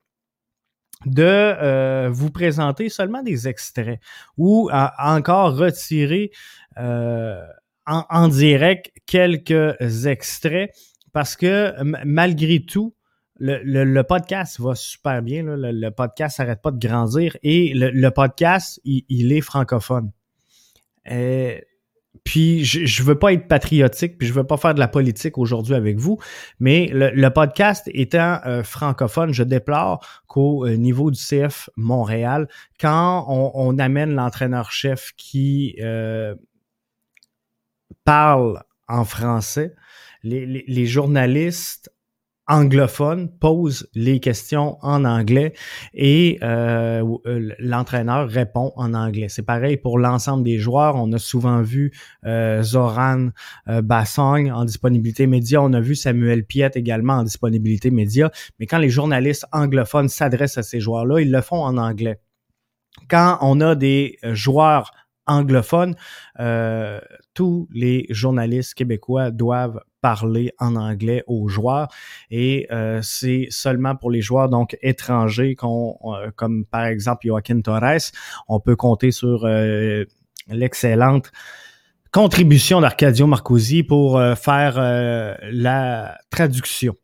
de 1.06 1.22
euh, 1.24 2.08
vous 2.10 2.30
présenter 2.30 2.88
seulement 2.88 3.22
des 3.22 3.48
extraits 3.48 4.00
ou 4.36 4.70
encore 4.98 5.56
retirer 5.56 6.30
euh, 6.78 7.40
en, 7.86 8.28
direct 8.28 8.92
quelques 9.06 10.06
extraits 10.06 10.70
parce 11.12 11.36
que 11.36 11.74
malgré 12.04 12.60
tout, 12.60 12.94
le, 13.38 14.02
podcast 14.02 14.60
va 14.60 14.74
super 14.74 15.22
bien. 15.22 15.42
Le, 15.44 15.90
podcast 15.90 16.38
n'arrête 16.38 16.62
pas 16.62 16.70
de 16.70 16.78
grandir 16.78 17.36
et 17.42 17.72
le, 17.74 18.08
podcast, 18.10 18.80
il, 18.84 19.32
est 19.32 19.40
francophone. 19.40 20.12
Puis 22.24 22.64
je, 22.64 22.84
je 22.84 23.02
veux 23.02 23.18
pas 23.18 23.32
être 23.32 23.48
patriotique, 23.48 24.18
puis 24.18 24.26
je 24.28 24.32
veux 24.32 24.44
pas 24.44 24.56
faire 24.56 24.74
de 24.74 24.78
la 24.78 24.88
politique 24.88 25.38
aujourd'hui 25.38 25.74
avec 25.74 25.98
vous, 25.98 26.18
mais 26.60 26.88
le, 26.92 27.10
le 27.10 27.30
podcast 27.30 27.90
étant 27.92 28.38
euh, 28.46 28.62
francophone, 28.62 29.32
je 29.32 29.42
déplore 29.42 30.06
qu'au 30.26 30.66
euh, 30.66 30.76
niveau 30.76 31.10
du 31.10 31.18
CF 31.18 31.68
Montréal, 31.76 32.48
quand 32.80 33.24
on, 33.28 33.50
on 33.54 33.78
amène 33.78 34.14
l'entraîneur-chef 34.14 35.12
qui 35.16 35.76
euh, 35.80 36.34
parle 38.04 38.62
en 38.88 39.04
français, 39.04 39.74
les, 40.22 40.46
les, 40.46 40.64
les 40.68 40.86
journalistes 40.86 41.90
anglophone 42.48 43.30
pose 43.38 43.88
les 43.94 44.18
questions 44.18 44.76
en 44.82 45.04
anglais 45.04 45.52
et 45.94 46.38
euh, 46.42 47.04
euh, 47.26 47.54
l'entraîneur 47.58 48.28
répond 48.28 48.72
en 48.76 48.94
anglais. 48.94 49.28
C'est 49.28 49.44
pareil 49.44 49.76
pour 49.76 49.98
l'ensemble 49.98 50.42
des 50.42 50.58
joueurs. 50.58 50.96
On 50.96 51.12
a 51.12 51.18
souvent 51.18 51.62
vu 51.62 51.92
euh, 52.26 52.62
Zoran 52.62 53.28
Bassong 53.66 54.50
en 54.50 54.64
disponibilité 54.64 55.26
média. 55.26 55.62
On 55.62 55.72
a 55.72 55.80
vu 55.80 55.94
Samuel 55.94 56.44
Piet 56.44 56.72
également 56.74 57.14
en 57.14 57.22
disponibilité 57.22 57.90
média. 57.90 58.30
Mais 58.58 58.66
quand 58.66 58.78
les 58.78 58.90
journalistes 58.90 59.46
anglophones 59.52 60.08
s'adressent 60.08 60.58
à 60.58 60.62
ces 60.62 60.80
joueurs-là, 60.80 61.20
ils 61.20 61.30
le 61.30 61.40
font 61.40 61.62
en 61.62 61.76
anglais. 61.76 62.20
Quand 63.08 63.38
on 63.40 63.60
a 63.60 63.74
des 63.74 64.18
joueurs 64.32 64.92
anglophones, 65.26 65.94
tous 67.34 67.68
les 67.72 68.06
journalistes 68.10 68.74
québécois 68.74 69.30
doivent 69.30 69.80
parler 70.00 70.52
en 70.58 70.76
anglais 70.76 71.22
aux 71.26 71.48
joueurs 71.48 71.88
et 72.30 72.66
euh, 72.72 73.00
c'est 73.02 73.46
seulement 73.50 73.94
pour 73.96 74.10
les 74.10 74.20
joueurs 74.20 74.48
donc 74.48 74.76
étrangers 74.82 75.54
qu'on 75.54 75.96
euh, 76.04 76.30
comme 76.34 76.64
par 76.64 76.84
exemple 76.84 77.26
Joaquin 77.26 77.60
Torres, 77.60 78.10
on 78.48 78.60
peut 78.60 78.76
compter 78.76 79.12
sur 79.12 79.44
euh, 79.44 80.04
l'excellente 80.48 81.30
contribution 82.10 82.80
d'Arcadio 82.80 83.26
Marcosi 83.26 83.84
pour 83.84 84.20
faire 84.36 84.74
la 85.50 86.18
traduction. 86.28 86.94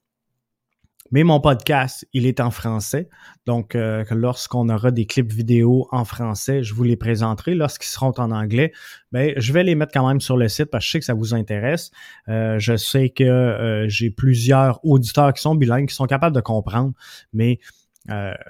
Mais 1.11 1.23
mon 1.23 1.41
podcast, 1.41 2.07
il 2.13 2.27
est 2.27 2.41
en 2.41 2.51
français. 2.51 3.09
Donc, 3.47 3.75
euh, 3.75 4.05
lorsqu'on 4.11 4.69
aura 4.69 4.91
des 4.91 5.07
clips 5.07 5.33
vidéo 5.33 5.89
en 5.91 6.05
français, 6.05 6.63
je 6.63 6.75
vous 6.75 6.85
les 6.85 6.97
présenterai. 6.97 7.55
Lorsqu'ils 7.55 7.89
seront 7.89 8.13
en 8.19 8.31
anglais, 8.31 8.73
ben, 9.11 9.33
je 9.37 9.53
vais 9.53 9.65
les 9.65 9.75
mettre 9.75 9.93
quand 9.93 10.07
même 10.07 10.21
sur 10.21 10.37
le 10.37 10.49
site 10.49 10.67
parce 10.67 10.85
que 10.85 10.87
je 10.87 10.93
sais 10.93 10.99
que 10.99 11.05
ça 11.07 11.15
vous 11.15 11.35
intéresse. 11.35 11.91
Euh, 12.29 12.59
je 12.59 12.77
sais 12.77 13.09
que 13.09 13.25
euh, 13.25 13.89
j'ai 13.89 14.11
plusieurs 14.11 14.85
auditeurs 14.85 15.33
qui 15.33 15.41
sont 15.41 15.55
bilingues, 15.55 15.89
qui 15.89 15.95
sont 15.95 16.07
capables 16.07 16.37
de 16.37 16.41
comprendre, 16.41 16.93
mais 17.33 17.59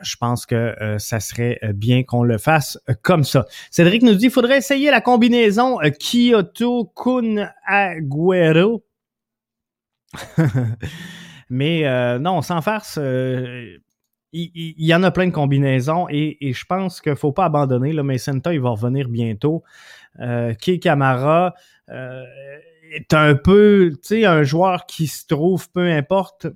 je 0.03 0.16
pense 0.21 0.47
que 0.47 0.77
ça 0.99 1.18
serait 1.18 1.59
bien 1.75 2.05
qu'on 2.05 2.23
le 2.23 2.38
fasse 2.38 2.79
comme 3.03 3.25
ça. 3.25 3.44
Cédric 3.73 4.05
nous 4.05 4.14
dit 4.14 4.27
il 4.27 4.31
faudrait 4.31 4.59
essayer 4.59 4.88
la 4.88 5.01
combinaison 5.01 5.79
Kyoto 5.99 6.92
Kun 6.94 7.51
Aguero. 7.66 8.85
Mais 11.50 11.87
euh, 11.87 12.18
non, 12.18 12.42
sans 12.42 12.61
farce, 12.62 12.98
euh, 13.00 13.78
il, 14.32 14.74
y, 14.76 14.94
en 14.94 15.02
a 15.02 15.11
plein 15.11 15.26
de 15.26 15.32
combinaisons 15.32 16.06
et, 16.11 16.37
je 16.40 16.64
pense 16.66 17.00
qu'il 17.00 17.12
ne 17.12 17.16
faut 17.16 17.32
pas 17.32 17.46
abandonner. 17.46 17.92
Là, 17.92 18.02
Mason 18.02 18.40
il 18.50 18.61
va 18.61 18.70
revenir 18.70 19.08
bientôt. 19.08 19.62
Euh, 20.20 20.54
Key 20.54 20.78
Camara 20.78 21.54
euh, 21.88 22.24
est 22.92 23.14
un 23.14 23.34
peu, 23.34 23.92
tu 23.94 24.08
sais, 24.08 24.24
un 24.26 24.42
joueur 24.42 24.87
qui 24.87 25.06
se 25.06 25.26
trouve, 25.26 25.70
peu 25.70 25.90
importe 25.90 26.46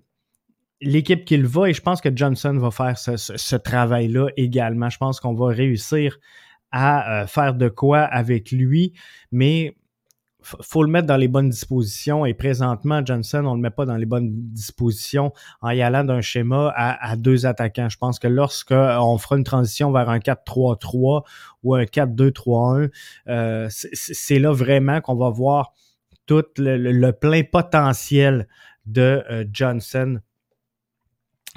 l'équipe 0.81 1.24
qu'il 1.24 1.46
va, 1.46 1.70
et 1.70 1.74
je 1.74 1.81
pense 1.81 2.00
que 2.00 2.09
Johnson 2.14 2.59
va 2.59 2.72
faire 2.72 2.98
ce, 2.98 3.16
ce 3.16 3.57
travail-là 3.57 4.28
également. 4.37 4.90
Je 4.90 4.98
pense 4.98 5.20
qu'on 5.20 5.35
va 5.35 5.46
réussir 5.46 6.18
à 6.72 7.26
faire 7.28 7.55
de 7.55 7.68
quoi 7.68 8.00
avec 8.00 8.50
lui, 8.50 8.94
mais 9.31 9.76
faut 10.42 10.83
le 10.83 10.90
mettre 10.90 11.07
dans 11.07 11.16
les 11.16 11.28
bonnes 11.28 11.48
dispositions. 11.48 12.26
Et 12.26 12.35
présentement, 12.35 13.05
Johnson, 13.05 13.44
on 13.44 13.52
ne 13.52 13.57
le 13.57 13.62
met 13.62 13.70
pas 13.70 13.85
dans 13.85 13.96
les 13.96 14.07
bonnes 14.07 14.31
dispositions 14.52 15.33
en 15.61 15.70
y 15.70 15.83
allant 15.83 16.05
d'un 16.05 16.20
schéma 16.20 16.72
à, 16.76 17.16
deux 17.16 17.46
attaquants. 17.46 17.88
Je 17.88 17.98
pense 17.98 18.18
que 18.18 18.28
lorsqu'on 18.28 19.18
fera 19.18 19.37
une 19.37 19.44
transition 19.44 19.92
vers 19.92 20.09
un 20.09 20.18
4-3-3 20.18 21.22
ou 21.62 21.74
un 21.74 21.85
4-2-3-1, 21.85 22.90
euh, 23.28 23.68
c'est 23.70 24.38
là 24.38 24.52
vraiment 24.52 25.00
qu'on 25.00 25.16
va 25.16 25.31
voir 25.31 25.72
tout 26.26 26.44
le, 26.59 27.11
plein 27.11 27.42
potentiel 27.42 28.48
de 28.87 29.22
euh, 29.31 29.44
Johnson 29.52 30.20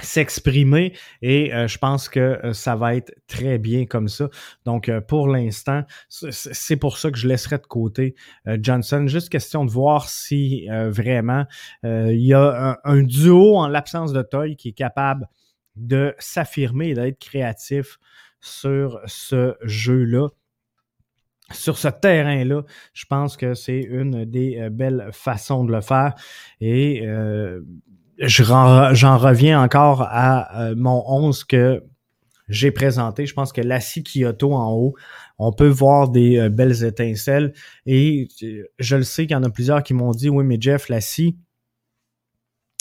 s'exprimer 0.02 0.94
et 1.22 1.54
euh, 1.54 1.68
je 1.68 1.78
pense 1.78 2.10
que 2.10 2.20
euh, 2.20 2.54
ça 2.54 2.76
va 2.76 2.96
être 2.96 3.14
très 3.28 3.58
bien 3.58 3.86
comme 3.86 4.08
ça. 4.08 4.30
Donc 4.66 4.90
euh, 4.90 5.00
pour 5.00 5.28
l'instant, 5.28 5.84
c'est 6.10 6.76
pour 6.76 6.98
ça 6.98 7.12
que 7.12 7.18
je 7.18 7.28
laisserai 7.28 7.58
de 7.58 7.66
côté 7.66 8.16
Johnson. 8.46 9.08
Juste 9.08 9.30
question 9.30 9.66
de 9.66 9.72
voir 9.72 10.10
si 10.10 10.68
vraiment 10.70 11.46
il 11.84 12.22
y 12.22 12.34
a 12.34 12.80
un, 12.84 13.04
duo 13.04 13.58
en 13.58 13.68
l'absence 13.68 14.14
de 14.14 14.22
Toy 14.22 14.56
qui 14.56 14.70
est 14.70 14.74
capable 14.74 15.28
de 15.76 16.16
s'affirmer 16.20 16.90
et 16.90 16.94
d'être 16.94 17.20
créatif 17.20 17.98
sur 18.42 19.00
ce 19.06 19.56
jeu-là. 19.64 20.30
Sur 21.52 21.78
ce 21.78 21.88
terrain-là, 21.88 22.64
je 22.94 23.06
pense 23.06 23.38
que 23.38 23.54
c'est 23.54 23.82
une 23.82 24.26
des 24.26 24.68
belles 24.72 25.10
façons 25.12 25.64
de 25.64 25.72
le 25.72 25.82
faire. 25.82 26.16
Et 26.60 27.06
j'en 28.20 29.18
reviens 29.18 29.62
encore 29.62 30.02
à 30.04 30.62
euh, 30.62 30.76
mon 30.78 31.04
11 31.08 31.44
que 31.44 31.84
j'ai 32.48 32.72
présenté. 32.72 33.26
Je 33.26 33.34
pense 33.34 33.52
que 33.52 33.62
l'Assi 33.62 34.04
Kyoto 34.04 34.54
en 34.54 34.72
haut, 34.72 34.96
on 35.40 35.52
peut 35.52 35.68
voir 35.68 36.10
des 36.10 36.38
euh, 36.38 36.50
belles 36.50 36.84
étincelles. 36.84 37.54
Et 37.86 38.28
euh, 38.44 38.64
je 38.80 38.96
le 38.96 39.04
sais 39.04 39.26
qu'il 39.26 39.36
y 39.36 39.40
en 39.40 39.44
a 39.44 39.50
plusieurs 39.50 39.84
qui 39.84 39.94
m'ont 39.94 40.12
dit, 40.12 40.30
oui, 40.30 40.44
mais 40.44 40.58
Jeff, 40.60 40.90
l'Assi, 40.90 41.38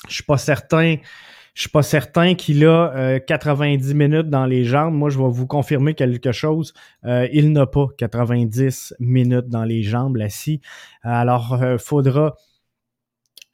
je 0.09 0.15
suis 0.15 0.25
pas 0.25 0.39
certain. 0.39 0.97
Je 1.55 1.61
suis 1.61 1.71
pas 1.71 1.85
certain 1.85 2.35
qu'il 2.35 2.67
a 2.67 3.21
90 3.21 3.95
minutes 3.95 4.29
dans 4.29 4.45
les 4.45 4.65
jambes. 4.65 4.93
Moi, 4.93 5.09
je 5.09 5.19
vais 5.19 5.29
vous 5.29 5.47
confirmer 5.47 5.95
quelque 5.95 6.33
chose. 6.33 6.75
il 7.05 7.53
n'a 7.53 7.65
pas 7.65 7.87
90 7.97 8.97
minutes 8.99 9.49
dans 9.49 9.63
les 9.63 9.85
jambes, 9.85 10.17
l'Assi. 10.17 10.61
Alors, 11.05 11.57
faudra 11.79 12.35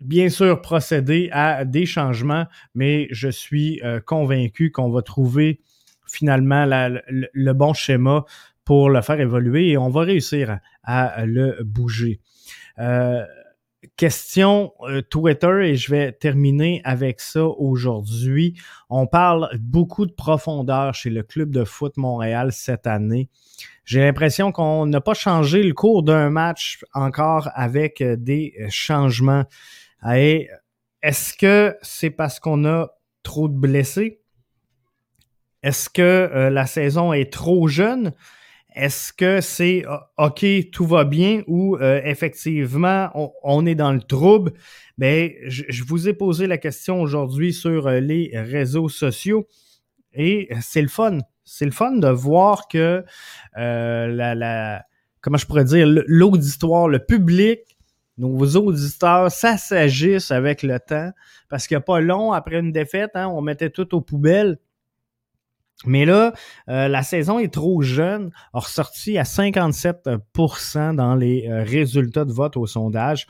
bien 0.03 0.29
sûr 0.29 0.61
procéder 0.61 1.29
à 1.33 1.65
des 1.65 1.87
changements, 1.87 2.47
mais 2.75 3.09
je 3.11 3.29
suis 3.29 3.81
euh, 3.85 4.01
convaincu 4.01 4.71
qu'on 4.71 4.91
va 4.91 5.03
trouver 5.03 5.61
finalement 6.07 6.67
le, 6.67 7.53
bon 7.53 7.73
schéma 7.73 8.25
pour 8.65 8.91
le 8.91 9.01
faire 9.01 9.21
évoluer 9.21 9.71
et 9.71 9.79
on 9.79 9.91
va 9.91 10.03
réussir 10.03 10.59
à, 10.83 11.25
le 11.25 11.59
bouger. 11.63 12.21
Euh, 12.79 13.25
question 13.97 14.73
euh, 14.83 15.03
Twitter 15.03 15.61
et 15.63 15.77
je 15.77 15.91
vais 15.91 16.13
terminer 16.13 16.81
avec 16.85 17.21
ça 17.21 17.45
aujourd'hui. 17.45 18.55
On 18.89 19.07
parle 19.07 19.51
beaucoup 19.61 20.07
de 20.07 20.13
profondeur 20.13 20.95
chez 20.95 21.11
le 21.11 21.23
club 21.23 21.51
de 21.51 21.65
foot 21.65 21.97
Montréal 21.97 22.53
cette 22.53 22.87
année. 22.87 23.29
J'ai 23.85 24.01
l'impression 24.01 24.53
qu'on 24.53 24.87
n'a 24.87 25.01
pas 25.01 25.15
changé 25.15 25.63
le 25.63 25.75
cours 25.75 26.03
d'un 26.03 26.31
match 26.31 26.85
encore 26.93 27.49
avec 27.55 28.03
des 28.03 28.55
changements. 28.69 29.45
Est-ce 30.05 31.35
que 31.35 31.77
c'est 31.83 32.11
parce 32.11 32.41
qu'on 32.41 32.65
a 32.65 32.89
trop 33.23 33.49
de 33.49 33.55
blessés? 33.55 34.21
Est-ce 35.63 35.91
que 35.91 36.03
euh, 36.03 36.51
la 36.51 36.67
saison 36.67 37.13
est 37.13 37.33
trop 37.33 37.69
jeune? 37.69 38.13
Est-ce 38.75 39.13
que 39.13 39.41
c'est 39.41 39.85
ah, 39.87 40.11
OK, 40.17 40.45
tout 40.73 40.87
va 40.87 41.05
bien 41.05 41.43
ou 41.47 41.77
euh, 41.77 42.01
effectivement 42.05 43.11
on, 43.43 43.67
est 43.67 43.75
dans 43.75 43.93
le 43.93 44.01
trouble? 44.01 44.53
Ben, 44.97 45.31
je, 45.47 45.85
vous 45.85 46.09
ai 46.09 46.15
posé 46.15 46.47
la 46.47 46.57
question 46.57 47.01
aujourd'hui 47.01 47.53
sur 47.53 47.89
euh, 47.89 48.01
les 48.01 48.31
réseaux 48.35 48.89
sociaux 48.89 49.49
et 50.15 50.49
c'est 50.61 50.83
le 50.83 50.89
fun. 50.89 51.19
C'est 51.45 51.65
le 51.65 51.73
fun 51.73 51.97
de 51.97 52.09
voir 52.09 52.69
que 52.69 53.05
la, 53.57 54.35
la, 54.35 54.85
comment 55.21 55.37
je 55.37 55.47
pourrais 55.47 55.65
dire, 55.65 55.87
l'auditoire, 56.07 56.89
le 56.89 57.01
public 57.01 57.70
nos 58.21 58.57
auditeurs 58.57 59.33
s'assagissent 59.33 60.31
avec 60.31 60.63
le 60.63 60.79
temps 60.79 61.11
parce 61.49 61.67
qu'il 61.67 61.77
n'y 61.77 61.83
a 61.83 61.85
pas 61.85 62.01
long 62.01 62.33
après 62.33 62.59
une 62.59 62.71
défaite, 62.71 63.13
hein, 63.15 63.29
on 63.29 63.41
mettait 63.41 63.71
tout 63.71 63.95
aux 63.95 64.03
poubelles. 64.03 64.59
Mais 65.87 66.05
là, 66.05 66.35
euh, 66.69 66.89
la 66.89 67.03
saison 67.03 67.39
est 67.39 67.53
trop 67.53 67.81
jeune, 67.81 68.31
a 68.53 68.61
ressorti 68.61 69.17
à 69.17 69.23
57% 69.23 70.95
dans 70.95 71.15
les 71.15 71.49
euh, 71.49 71.65
résultats 71.65 72.27
de 72.27 72.33
vote 72.33 72.59
au 72.59 72.67
sondage. 72.67 73.27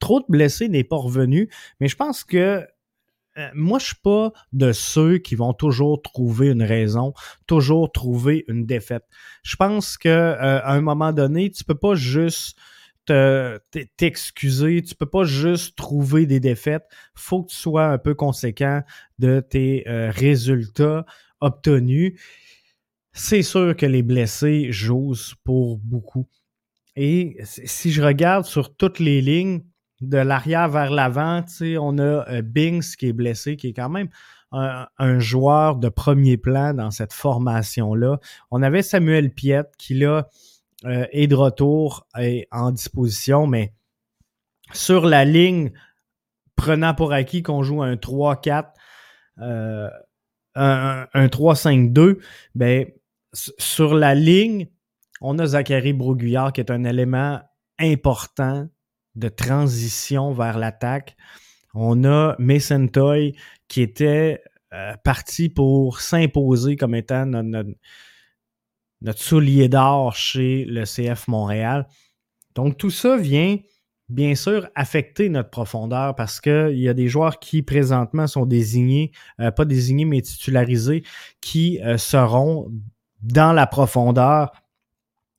Trop 0.00 0.18
de 0.18 0.26
blessés 0.28 0.68
n'est 0.68 0.82
pas 0.82 0.96
revenu, 0.96 1.48
mais 1.78 1.86
je 1.86 1.94
pense 1.94 2.24
que 2.24 2.66
euh, 3.36 3.48
moi, 3.54 3.78
je 3.78 3.86
suis 3.86 3.96
pas 4.02 4.32
de 4.52 4.72
ceux 4.72 5.18
qui 5.18 5.36
vont 5.36 5.52
toujours 5.52 6.02
trouver 6.02 6.48
une 6.48 6.64
raison, 6.64 7.14
toujours 7.46 7.92
trouver 7.92 8.44
une 8.48 8.66
défaite. 8.66 9.04
Je 9.44 9.54
pense 9.54 9.96
que 9.96 10.08
à 10.08 10.72
un 10.72 10.80
moment 10.80 11.12
donné, 11.12 11.52
tu 11.52 11.62
peux 11.62 11.76
pas 11.76 11.94
juste 11.94 12.58
t'excuser. 13.06 14.82
Tu 14.82 14.94
peux 14.94 15.06
pas 15.06 15.24
juste 15.24 15.76
trouver 15.76 16.26
des 16.26 16.40
défaites. 16.40 16.84
Faut 17.14 17.42
que 17.42 17.50
tu 17.50 17.56
sois 17.56 17.86
un 17.86 17.98
peu 17.98 18.14
conséquent 18.14 18.82
de 19.18 19.40
tes 19.40 19.88
euh, 19.88 20.10
résultats 20.10 21.06
obtenus. 21.40 22.20
C'est 23.12 23.42
sûr 23.42 23.76
que 23.76 23.86
les 23.86 24.02
blessés 24.02 24.72
jouent 24.72 25.14
pour 25.44 25.78
beaucoup. 25.78 26.28
Et 26.96 27.36
si 27.44 27.92
je 27.92 28.02
regarde 28.02 28.44
sur 28.44 28.76
toutes 28.76 28.98
les 28.98 29.20
lignes, 29.20 29.62
de 30.00 30.18
l'arrière 30.18 30.68
vers 30.68 30.90
l'avant, 30.90 31.44
on 31.80 31.98
a 31.98 32.28
euh, 32.28 32.42
Bings 32.42 32.96
qui 32.96 33.08
est 33.08 33.12
blessé, 33.12 33.56
qui 33.56 33.68
est 33.68 33.72
quand 33.72 33.88
même 33.88 34.08
un, 34.52 34.86
un, 34.98 35.18
joueur 35.18 35.76
de 35.76 35.88
premier 35.88 36.36
plan 36.36 36.74
dans 36.74 36.90
cette 36.90 37.12
formation-là. 37.12 38.18
On 38.50 38.62
avait 38.62 38.82
Samuel 38.82 39.32
Piette 39.32 39.72
qui, 39.78 39.94
là, 39.94 40.28
euh, 40.84 41.06
est 41.12 41.26
de 41.26 41.34
retour 41.34 42.06
et 42.18 42.46
en 42.50 42.70
disposition, 42.70 43.46
mais 43.46 43.72
sur 44.72 45.06
la 45.06 45.24
ligne, 45.24 45.72
prenant 46.56 46.94
pour 46.94 47.12
acquis 47.12 47.42
qu'on 47.42 47.62
joue 47.62 47.82
un 47.82 47.94
3-4, 47.94 48.66
euh, 49.40 49.88
un, 50.54 51.06
3-5-2, 51.14 52.18
ben, 52.54 52.86
sur 53.32 53.94
la 53.94 54.14
ligne, 54.14 54.68
on 55.20 55.38
a 55.38 55.46
Zachary 55.46 55.92
Broguillard 55.92 56.52
qui 56.52 56.60
est 56.60 56.70
un 56.70 56.84
élément 56.84 57.40
important 57.78 58.68
de 59.14 59.28
transition 59.28 60.32
vers 60.32 60.58
l'attaque. 60.58 61.16
On 61.72 62.04
a 62.04 62.36
Mason 62.38 62.88
Toy 62.88 63.34
qui 63.68 63.82
était 63.82 64.42
euh, 64.72 64.94
parti 65.02 65.48
pour 65.48 66.00
s'imposer 66.00 66.76
comme 66.76 66.94
étant 66.94 67.26
notre, 67.26 67.48
notre 67.48 67.70
soulier 69.12 69.68
d'or 69.68 70.14
chez 70.14 70.64
le 70.64 70.84
CF 70.84 71.28
Montréal. 71.28 71.86
Donc 72.54 72.76
tout 72.76 72.90
ça 72.90 73.16
vient 73.16 73.58
bien 74.08 74.34
sûr 74.34 74.68
affecter 74.74 75.28
notre 75.28 75.50
profondeur 75.50 76.14
parce 76.14 76.40
qu'il 76.40 76.78
y 76.78 76.88
a 76.88 76.94
des 76.94 77.08
joueurs 77.08 77.38
qui 77.38 77.62
présentement 77.62 78.26
sont 78.26 78.46
désignés, 78.46 79.12
euh, 79.40 79.50
pas 79.50 79.64
désignés 79.64 80.04
mais 80.04 80.20
titularisés, 80.20 81.02
qui 81.40 81.80
euh, 81.82 81.96
seront 81.96 82.70
dans 83.22 83.52
la 83.52 83.66
profondeur 83.66 84.52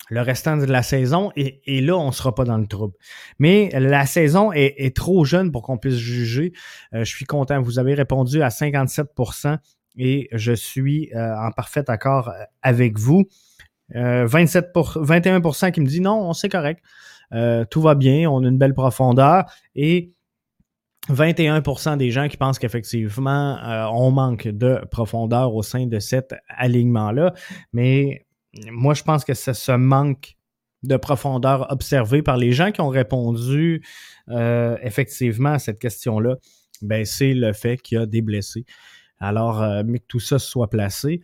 le 0.10 0.22
restant 0.22 0.58
de 0.58 0.66
la 0.66 0.84
saison 0.84 1.32
et, 1.36 1.82
là, 1.82 1.98
on 1.98 2.12
sera 2.12 2.36
pas 2.36 2.44
dans 2.44 2.58
le 2.58 2.68
trouble. 2.68 2.94
Mais 3.40 3.70
la 3.74 4.06
saison 4.06 4.52
est, 4.52 4.96
trop 4.96 5.26
jeune 5.26 5.52
pour 5.52 5.64
qu'on 5.64 5.78
puisse 5.78 5.96
juger. 5.96 6.54
Euh, 6.94 7.04
je 7.04 7.10
suis 7.10 7.26
content. 7.26 7.62
Vous 7.62 7.80
avez 7.80 7.94
répondu 7.94 8.42
à 8.42 8.50
57% 8.50 9.58
et 9.98 10.28
je 10.32 10.52
suis 10.52 11.12
euh, 11.16 11.36
en 11.38 11.52
parfait 11.52 11.90
accord 11.90 12.32
avec 12.62 13.00
vous. 13.00 13.26
27 13.94 14.72
21% 14.74 15.72
qui 15.72 15.82
me 15.82 15.86
dit 15.86 16.02
non, 16.02 16.34
c'est 16.34 16.50
correct. 16.50 16.84
tout 17.70 17.82
va 17.82 17.96
bien, 17.96 18.30
on 18.30 18.44
a 18.44 18.48
une 18.48 18.58
belle 18.58 18.74
profondeur 18.74 19.46
et 19.76 20.12
21% 21.10 21.98
des 21.98 22.10
gens 22.10 22.28
qui 22.28 22.38
pensent 22.38 22.58
qu'effectivement, 22.58 23.60
on 23.94 24.10
manque 24.12 24.48
de 24.48 24.82
profondeur 24.90 25.54
au 25.54 25.62
sein 25.62 25.86
de 25.86 26.00
cet 26.00 26.34
alignement-là. 26.50 27.34
Mais 27.74 28.26
moi, 28.72 28.94
je 28.94 29.04
pense 29.04 29.24
que 29.24 29.34
c'est 29.34 29.54
ce 29.54 29.72
manque 29.72 30.36
de 30.86 30.98
profondeur 30.98 31.72
observé 31.72 32.22
par 32.22 32.38
les 32.38 32.52
gens 32.52 32.72
qui 32.72 32.82
ont 32.82 32.90
répondu 32.90 33.84
euh, 34.30 34.78
effectivement 34.82 35.54
à 35.54 35.60
cette 35.60 35.80
question-là, 35.80 36.36
ben, 36.82 37.06
c'est 37.06 37.34
le 37.34 37.54
fait 37.54 37.78
qu'il 37.78 37.98
y 37.98 38.02
a 38.02 38.06
des 38.06 38.22
blessés. 38.22 38.66
Alors, 39.20 39.62
euh, 39.62 39.84
mais 39.86 40.00
que 40.00 40.06
tout 40.08 40.20
ça 40.20 40.40
soit 40.40 40.70
placé, 40.70 41.22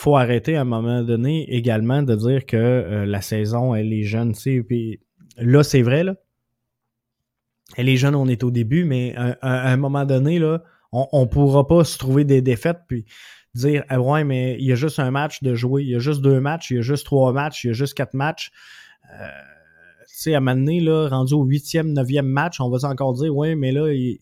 faut 0.00 0.16
arrêter 0.16 0.56
à 0.56 0.62
un 0.62 0.64
moment 0.64 1.02
donné 1.02 1.52
également 1.54 2.02
de 2.02 2.14
dire 2.14 2.46
que 2.46 2.56
euh, 2.56 3.04
la 3.04 3.20
saison, 3.20 3.74
elle 3.74 3.92
est 3.92 4.04
jeune. 4.04 4.32
Puis 4.34 4.98
là, 5.36 5.62
c'est 5.62 5.82
vrai, 5.82 6.04
là. 6.04 6.16
Elle 7.76 7.88
est 7.88 7.96
jeune, 7.96 8.14
on 8.14 8.26
est 8.26 8.42
au 8.42 8.50
début, 8.50 8.84
mais 8.84 9.14
à, 9.14 9.70
un 9.70 9.76
moment 9.76 10.04
donné, 10.04 10.38
là, 10.38 10.62
on 10.90 11.20
ne 11.20 11.26
pourra 11.26 11.66
pas 11.66 11.84
se 11.84 11.98
trouver 11.98 12.24
des 12.24 12.40
défaites. 12.40 12.80
Puis 12.88 13.04
dire 13.54 13.84
ah 13.88 14.00
ouais, 14.00 14.24
mais 14.24 14.56
il 14.58 14.64
y 14.64 14.72
a 14.72 14.74
juste 14.74 14.98
un 14.98 15.10
match 15.10 15.42
de 15.42 15.54
jouer, 15.54 15.82
il 15.82 15.90
y 15.90 15.94
a 15.94 15.98
juste 15.98 16.22
deux 16.22 16.40
matchs, 16.40 16.70
il 16.70 16.76
y 16.76 16.78
a 16.78 16.82
juste 16.82 17.04
trois 17.04 17.32
matchs, 17.32 17.64
il 17.64 17.66
y 17.68 17.70
a 17.70 17.74
juste 17.74 17.94
quatre 17.94 18.14
matchs. 18.14 18.50
Euh, 19.12 19.28
tu 20.08 20.16
sais, 20.16 20.34
à 20.34 20.38
un 20.38 20.40
moment 20.40 20.56
donné, 20.56 20.80
là, 20.80 21.08
rendu 21.08 21.34
au 21.34 21.44
huitième, 21.44 21.92
neuvième 21.92 22.26
match, 22.26 22.60
on 22.60 22.70
va 22.70 22.88
encore 22.88 23.12
dire 23.12 23.36
ouais, 23.36 23.54
mais 23.54 23.70
là, 23.70 23.92
il, 23.92 24.18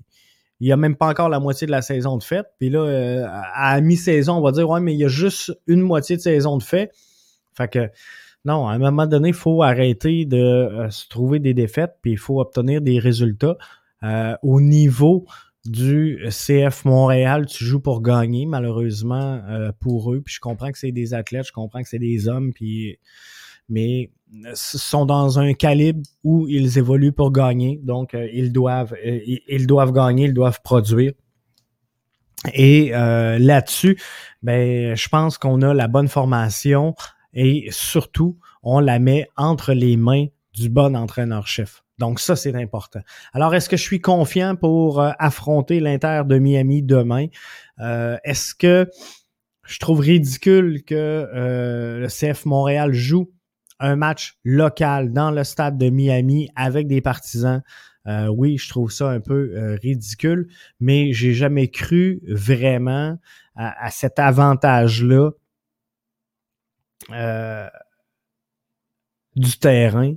il 0.61 0.69
y 0.69 0.73
a 0.73 0.77
même 0.77 0.97
pas 0.97 1.09
encore 1.09 1.29
la 1.29 1.41
moitié 1.41 1.67
de 1.67 1.73
la 1.73 1.83
saison 1.83 2.17
de 2.17 2.23
fait. 2.23 2.47
Puis 2.59 2.71
là, 2.71 2.81
euh, 2.81 3.27
à 3.55 3.81
mi-saison, 3.81 4.35
on 4.35 4.41
va 4.41 4.53
dire 4.53 4.69
ouais, 4.69 4.81
mais 4.81 4.95
il 4.95 4.99
y 4.99 5.05
a 5.05 5.09
juste 5.09 5.53
une 5.67 5.81
moitié 5.81 6.17
de 6.17 6.21
saison 6.21 6.57
de 6.57 6.63
fait. 6.63 6.91
Fait 7.55 7.69
que 7.69 7.91
non, 8.45 8.67
à 8.69 8.73
un 8.73 8.79
moment 8.79 9.07
donné, 9.07 9.29
il 9.29 9.35
faut 9.35 9.63
arrêter 9.63 10.25
de 10.25 10.37
euh, 10.37 10.91
se 10.91 11.09
trouver 11.09 11.39
des 11.39 11.55
défaites, 11.55 11.97
puis 12.03 12.13
il 12.13 12.19
faut 12.19 12.41
obtenir 12.41 12.81
des 12.81 12.99
résultats 12.99 13.57
au 14.43 14.61
niveau 14.61 15.27
du 15.69 16.25
CF 16.31 16.85
Montréal, 16.85 17.47
tu 17.47 17.65
joues 17.65 17.81
pour 17.81 18.03
gagner, 18.03 18.47
malheureusement, 18.47 19.43
euh, 19.49 19.73
pour 19.81 20.13
eux. 20.13 20.23
Puis 20.25 20.35
je 20.35 20.41
comprends 20.41 20.73
que 20.73 20.79
c'est 20.79 20.93
des 20.93 21.15
athlètes, 21.15 21.47
je 21.47 21.53
comprends 21.53 21.83
que 21.83 21.89
c'est 21.89 21.99
des 21.99 22.29
hommes, 22.29 22.53
puis 22.53 22.99
mais 23.69 24.11
sont 24.55 25.07
dans 25.07 25.39
un 25.39 25.55
calibre 25.55 26.03
où 26.25 26.47
ils 26.49 26.79
évoluent 26.79 27.13
pour 27.13 27.33
gagner. 27.33 27.81
Donc, 27.83 28.15
euh, 28.15 28.29
ils 28.33 28.53
doivent 28.53 28.95
euh, 29.05 29.21
ils 29.49 29.67
doivent 29.67 29.93
gagner, 29.93 30.27
ils 30.27 30.35
doivent 30.35 30.61
produire. 30.63 31.13
Et 32.55 32.91
là-dessus, 32.91 33.99
ben, 34.43 34.95
je 34.95 35.09
pense 35.09 35.39
qu'on 35.39 35.61
a 35.63 35.75
la 35.75 35.89
bonne 35.89 36.07
formation 36.07 36.95
et 37.33 37.67
surtout, 37.71 38.39
on 38.63 38.81
la 38.81 38.99
met 38.99 39.29
entre 39.37 39.73
les 39.73 39.97
mains 39.97 40.27
du 40.55 40.69
bon 40.69 40.97
entraîneur-chef. 40.97 41.83
Donc 41.99 42.21
ça, 42.21 42.37
c'est 42.37 42.55
important. 42.55 43.01
Alors, 43.33 43.55
est-ce 43.55 43.69
que 43.69 43.77
je 43.77 43.83
suis 43.83 44.01
confiant 44.01 44.57
pour 44.57 45.01
euh, 45.01 45.11
affronter 45.19 45.81
l'Inter 45.81 46.23
de 46.27 46.39
Miami 46.39 46.83
demain? 46.83 47.27
Euh, 47.81 48.17
est-ce 48.25 48.55
que 48.55 48.89
je 49.67 49.79
trouve 49.79 50.01
ridicule 50.01 50.83
que 50.85 50.95
euh, 50.95 51.99
le 51.99 52.07
CF 52.09 52.47
Montréal 52.47 52.93
joue 52.93 53.31
un 53.81 53.97
match 53.97 54.39
local 54.45 55.13
dans 55.13 55.31
le 55.31 55.45
stade 55.45 55.79
de 55.79 55.91
Miami 55.91 56.49
avec 56.57 56.87
des 56.87 57.01
partisans? 57.01 57.63
oui, 58.31 58.57
je 58.57 58.71
trouve 58.71 58.91
ça 58.91 59.11
un 59.11 59.21
peu 59.21 59.77
ridicule, 59.83 60.49
mais 60.81 61.13
j'ai 61.13 61.35
jamais 61.35 61.69
cru 61.69 62.23
vraiment 62.27 63.19
à 63.55 63.91
cet 63.91 64.19
avantage-là 64.19 65.33
du 69.37 69.59
terrain 69.59 70.15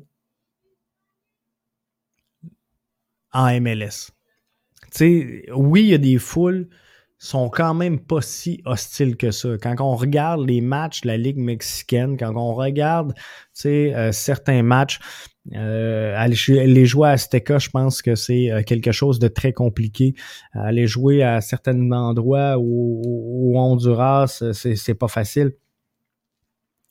en 3.33 3.59
MLS. 3.61 4.11
sais, 4.91 5.45
oui, 5.53 5.83
il 5.83 5.87
y 5.89 5.93
a 5.93 5.97
des 5.97 6.17
foules 6.17 6.67
sont 7.21 7.49
quand 7.49 7.75
même 7.75 7.99
pas 7.99 8.19
si 8.21 8.63
hostiles 8.65 9.15
que 9.15 9.29
ça. 9.29 9.49
Quand 9.61 9.75
on 9.79 9.95
regarde 9.95 10.43
les 10.49 10.59
matchs 10.59 11.01
de 11.01 11.07
la 11.07 11.17
Ligue 11.17 11.37
mexicaine, 11.37 12.17
quand 12.17 12.35
on 12.35 12.55
regarde 12.55 13.13
euh, 13.63 14.11
certains 14.11 14.63
matchs, 14.63 14.99
euh, 15.53 16.27
les 16.27 16.85
jouer 16.87 17.09
à 17.09 17.11
Azteca, 17.11 17.59
je 17.59 17.69
pense 17.69 18.01
que 18.01 18.15
c'est 18.15 18.49
euh, 18.49 18.63
quelque 18.63 18.91
chose 18.91 19.19
de 19.19 19.27
très 19.27 19.53
compliqué. 19.53 20.15
Aller 20.53 20.87
jouer 20.87 21.21
à 21.21 21.41
certains 21.41 21.91
endroits 21.91 22.55
où, 22.57 23.53
Honduras, 23.55 24.43
c'est 24.53 24.95
pas 24.95 25.07
facile. 25.07 25.51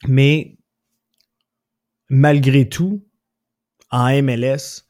Mais 0.07 0.57
malgré 2.09 2.69
tout, 2.69 3.03
en 3.91 4.23
MLS, 4.23 4.85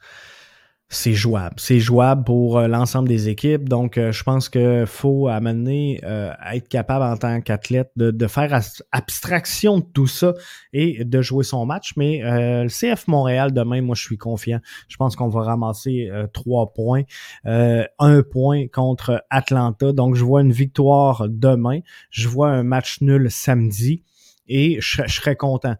c'est 0.92 1.12
jouable. 1.12 1.54
C'est 1.58 1.78
jouable 1.78 2.24
pour 2.24 2.58
euh, 2.58 2.66
l'ensemble 2.66 3.08
des 3.08 3.28
équipes. 3.28 3.68
Donc, 3.68 3.96
euh, 3.96 4.10
je 4.10 4.24
pense 4.24 4.48
qu'il 4.48 4.86
faut 4.86 5.28
amener 5.28 6.00
euh, 6.02 6.32
à 6.40 6.56
être 6.56 6.68
capable 6.68 7.04
en 7.04 7.16
tant 7.16 7.40
qu'athlète 7.40 7.92
de, 7.94 8.26
faire 8.26 8.60
abstraction 8.90 9.78
de 9.78 9.84
tout 9.84 10.08
ça 10.08 10.34
et 10.72 11.04
de 11.04 11.22
jouer 11.22 11.44
son 11.44 11.64
match. 11.64 11.92
Mais 11.96 12.20
le 12.24 12.68
CF 12.68 13.06
Montréal, 13.06 13.52
demain, 13.52 13.82
moi, 13.82 13.94
je 13.94 14.02
suis 14.02 14.18
confiant. 14.18 14.60
Je 14.88 14.96
pense 14.96 15.14
qu'on 15.14 15.28
va 15.28 15.42
ramasser 15.42 16.10
trois 16.32 16.72
points. 16.72 17.02
un 17.44 18.22
point 18.22 18.66
contre 18.68 19.24
Atlanta. 19.30 19.92
Donc, 19.92 20.16
je 20.16 20.24
vois 20.24 20.42
une 20.42 20.52
victoire 20.52 21.26
demain. 21.28 21.80
Je 22.10 22.28
vois 22.28 22.50
un 22.50 22.62
match 22.62 23.00
nul 23.00 23.30
samedi 23.30 24.04
et 24.48 24.80
je 24.80 25.02
serais 25.06 25.36
content. 25.36 25.76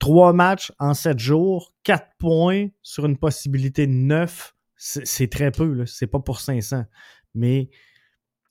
Trois 0.00 0.32
matchs 0.32 0.72
en 0.80 0.94
sept 0.94 1.20
jours, 1.20 1.72
quatre 1.84 2.08
points 2.18 2.68
sur 2.82 3.06
une 3.06 3.18
possibilité 3.18 3.86
de 3.86 3.92
neuf, 3.92 4.56
c'est 4.74 5.30
très 5.30 5.52
peu, 5.52 5.84
c'est 5.86 6.06
pas 6.08 6.18
pour 6.20 6.40
500. 6.40 6.84
Mais 7.34 7.68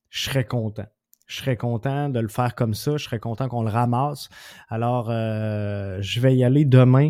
je 0.10 0.26
serais 0.26 0.46
content. 0.46 0.86
Je 1.26 1.38
serais 1.38 1.58
content 1.58 2.10
de 2.10 2.20
le 2.20 2.28
faire 2.28 2.56
comme 2.56 2.74
ça. 2.74 2.98
Je 2.98 3.04
serais 3.04 3.20
content 3.20 3.48
qu'on 3.48 3.64
le 3.64 3.70
ramasse. 3.70 4.30
Alors, 4.70 5.10
euh, 5.10 5.98
je 6.02 6.20
vais 6.20 6.36
y 6.36 6.44
aller 6.44 6.66
demain. 6.66 7.10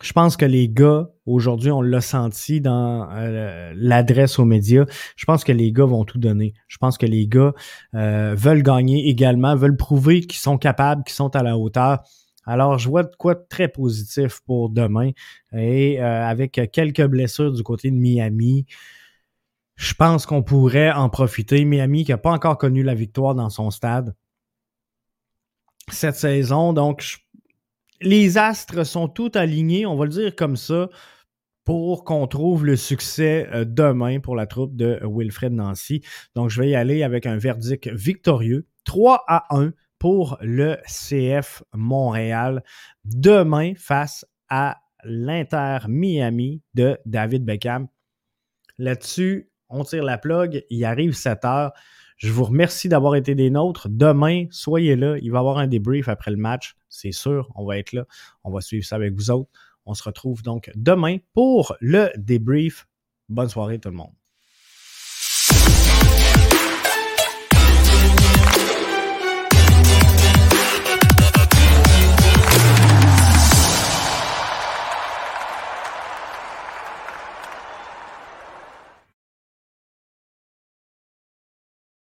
Je 0.00 0.12
pense 0.12 0.36
que 0.36 0.44
les 0.44 0.68
gars, 0.68 1.08
aujourd'hui, 1.26 1.70
on 1.72 1.82
l'a 1.82 2.00
senti 2.00 2.60
dans 2.60 3.08
euh, 3.10 3.72
l'adresse 3.76 4.38
aux 4.38 4.44
médias. 4.44 4.84
Je 5.16 5.24
pense 5.24 5.42
que 5.42 5.52
les 5.52 5.72
gars 5.72 5.86
vont 5.86 6.04
tout 6.04 6.18
donner. 6.18 6.54
Je 6.68 6.76
pense 6.78 6.98
que 6.98 7.06
les 7.06 7.26
gars 7.26 7.52
euh, 7.94 8.34
veulent 8.36 8.62
gagner 8.62 9.08
également, 9.08 9.56
veulent 9.56 9.76
prouver 9.76 10.20
qu'ils 10.20 10.38
sont 10.38 10.58
capables, 10.58 11.02
qu'ils 11.04 11.14
sont 11.14 11.34
à 11.34 11.42
la 11.42 11.58
hauteur. 11.58 12.02
Alors, 12.48 12.78
je 12.78 12.88
vois 12.88 13.02
de 13.02 13.14
quoi 13.14 13.34
très 13.34 13.68
positif 13.68 14.40
pour 14.46 14.70
demain. 14.70 15.10
Et 15.52 16.00
euh, 16.00 16.26
avec 16.26 16.58
quelques 16.72 17.04
blessures 17.04 17.52
du 17.52 17.62
côté 17.62 17.90
de 17.90 17.96
Miami, 17.96 18.64
je 19.76 19.92
pense 19.92 20.24
qu'on 20.24 20.42
pourrait 20.42 20.90
en 20.90 21.10
profiter. 21.10 21.62
Miami 21.66 22.06
qui 22.06 22.10
n'a 22.10 22.16
pas 22.16 22.32
encore 22.32 22.56
connu 22.56 22.82
la 22.82 22.94
victoire 22.94 23.34
dans 23.34 23.50
son 23.50 23.70
stade 23.70 24.14
cette 25.92 26.16
saison. 26.16 26.72
Donc, 26.72 27.18
les 28.00 28.38
astres 28.38 28.84
sont 28.84 29.08
tous 29.08 29.36
alignés, 29.36 29.84
on 29.84 29.96
va 29.96 30.06
le 30.06 30.10
dire 30.10 30.34
comme 30.34 30.56
ça, 30.56 30.88
pour 31.64 32.04
qu'on 32.04 32.26
trouve 32.26 32.64
le 32.64 32.76
succès 32.76 33.46
euh, 33.52 33.66
demain 33.66 34.20
pour 34.20 34.36
la 34.36 34.46
troupe 34.46 34.74
de 34.74 34.98
Wilfred 35.02 35.52
Nancy. 35.52 36.02
Donc, 36.34 36.48
je 36.48 36.62
vais 36.62 36.70
y 36.70 36.74
aller 36.74 37.02
avec 37.02 37.26
un 37.26 37.36
verdict 37.36 37.88
victorieux. 37.88 38.66
3 38.84 39.24
à 39.28 39.54
1 39.54 39.72
pour 39.98 40.38
le 40.40 40.76
CF 40.86 41.62
Montréal 41.74 42.62
demain 43.04 43.72
face 43.76 44.24
à 44.48 44.78
l'Inter 45.04 45.78
Miami 45.88 46.62
de 46.74 46.98
David 47.04 47.44
Beckham. 47.44 47.88
Là-dessus, 48.78 49.50
on 49.68 49.84
tire 49.84 50.04
la 50.04 50.18
plug, 50.18 50.64
il 50.70 50.84
arrive 50.84 51.14
7 51.14 51.44
heures. 51.44 51.72
Je 52.16 52.32
vous 52.32 52.44
remercie 52.44 52.88
d'avoir 52.88 53.14
été 53.14 53.34
des 53.34 53.50
nôtres. 53.50 53.88
Demain, 53.88 54.46
soyez 54.50 54.96
là. 54.96 55.16
Il 55.22 55.30
va 55.30 55.38
y 55.38 55.40
avoir 55.40 55.58
un 55.58 55.68
débrief 55.68 56.08
après 56.08 56.30
le 56.32 56.36
match. 56.36 56.74
C'est 56.88 57.12
sûr, 57.12 57.50
on 57.54 57.64
va 57.64 57.78
être 57.78 57.92
là. 57.92 58.06
On 58.42 58.50
va 58.50 58.60
suivre 58.60 58.84
ça 58.84 58.96
avec 58.96 59.14
vous 59.14 59.30
autres. 59.30 59.50
On 59.86 59.94
se 59.94 60.02
retrouve 60.02 60.42
donc 60.42 60.70
demain 60.74 61.18
pour 61.32 61.76
le 61.80 62.10
débrief. 62.16 62.88
Bonne 63.28 63.48
soirée 63.48 63.78
tout 63.78 63.90
le 63.90 63.96
monde. 63.96 64.17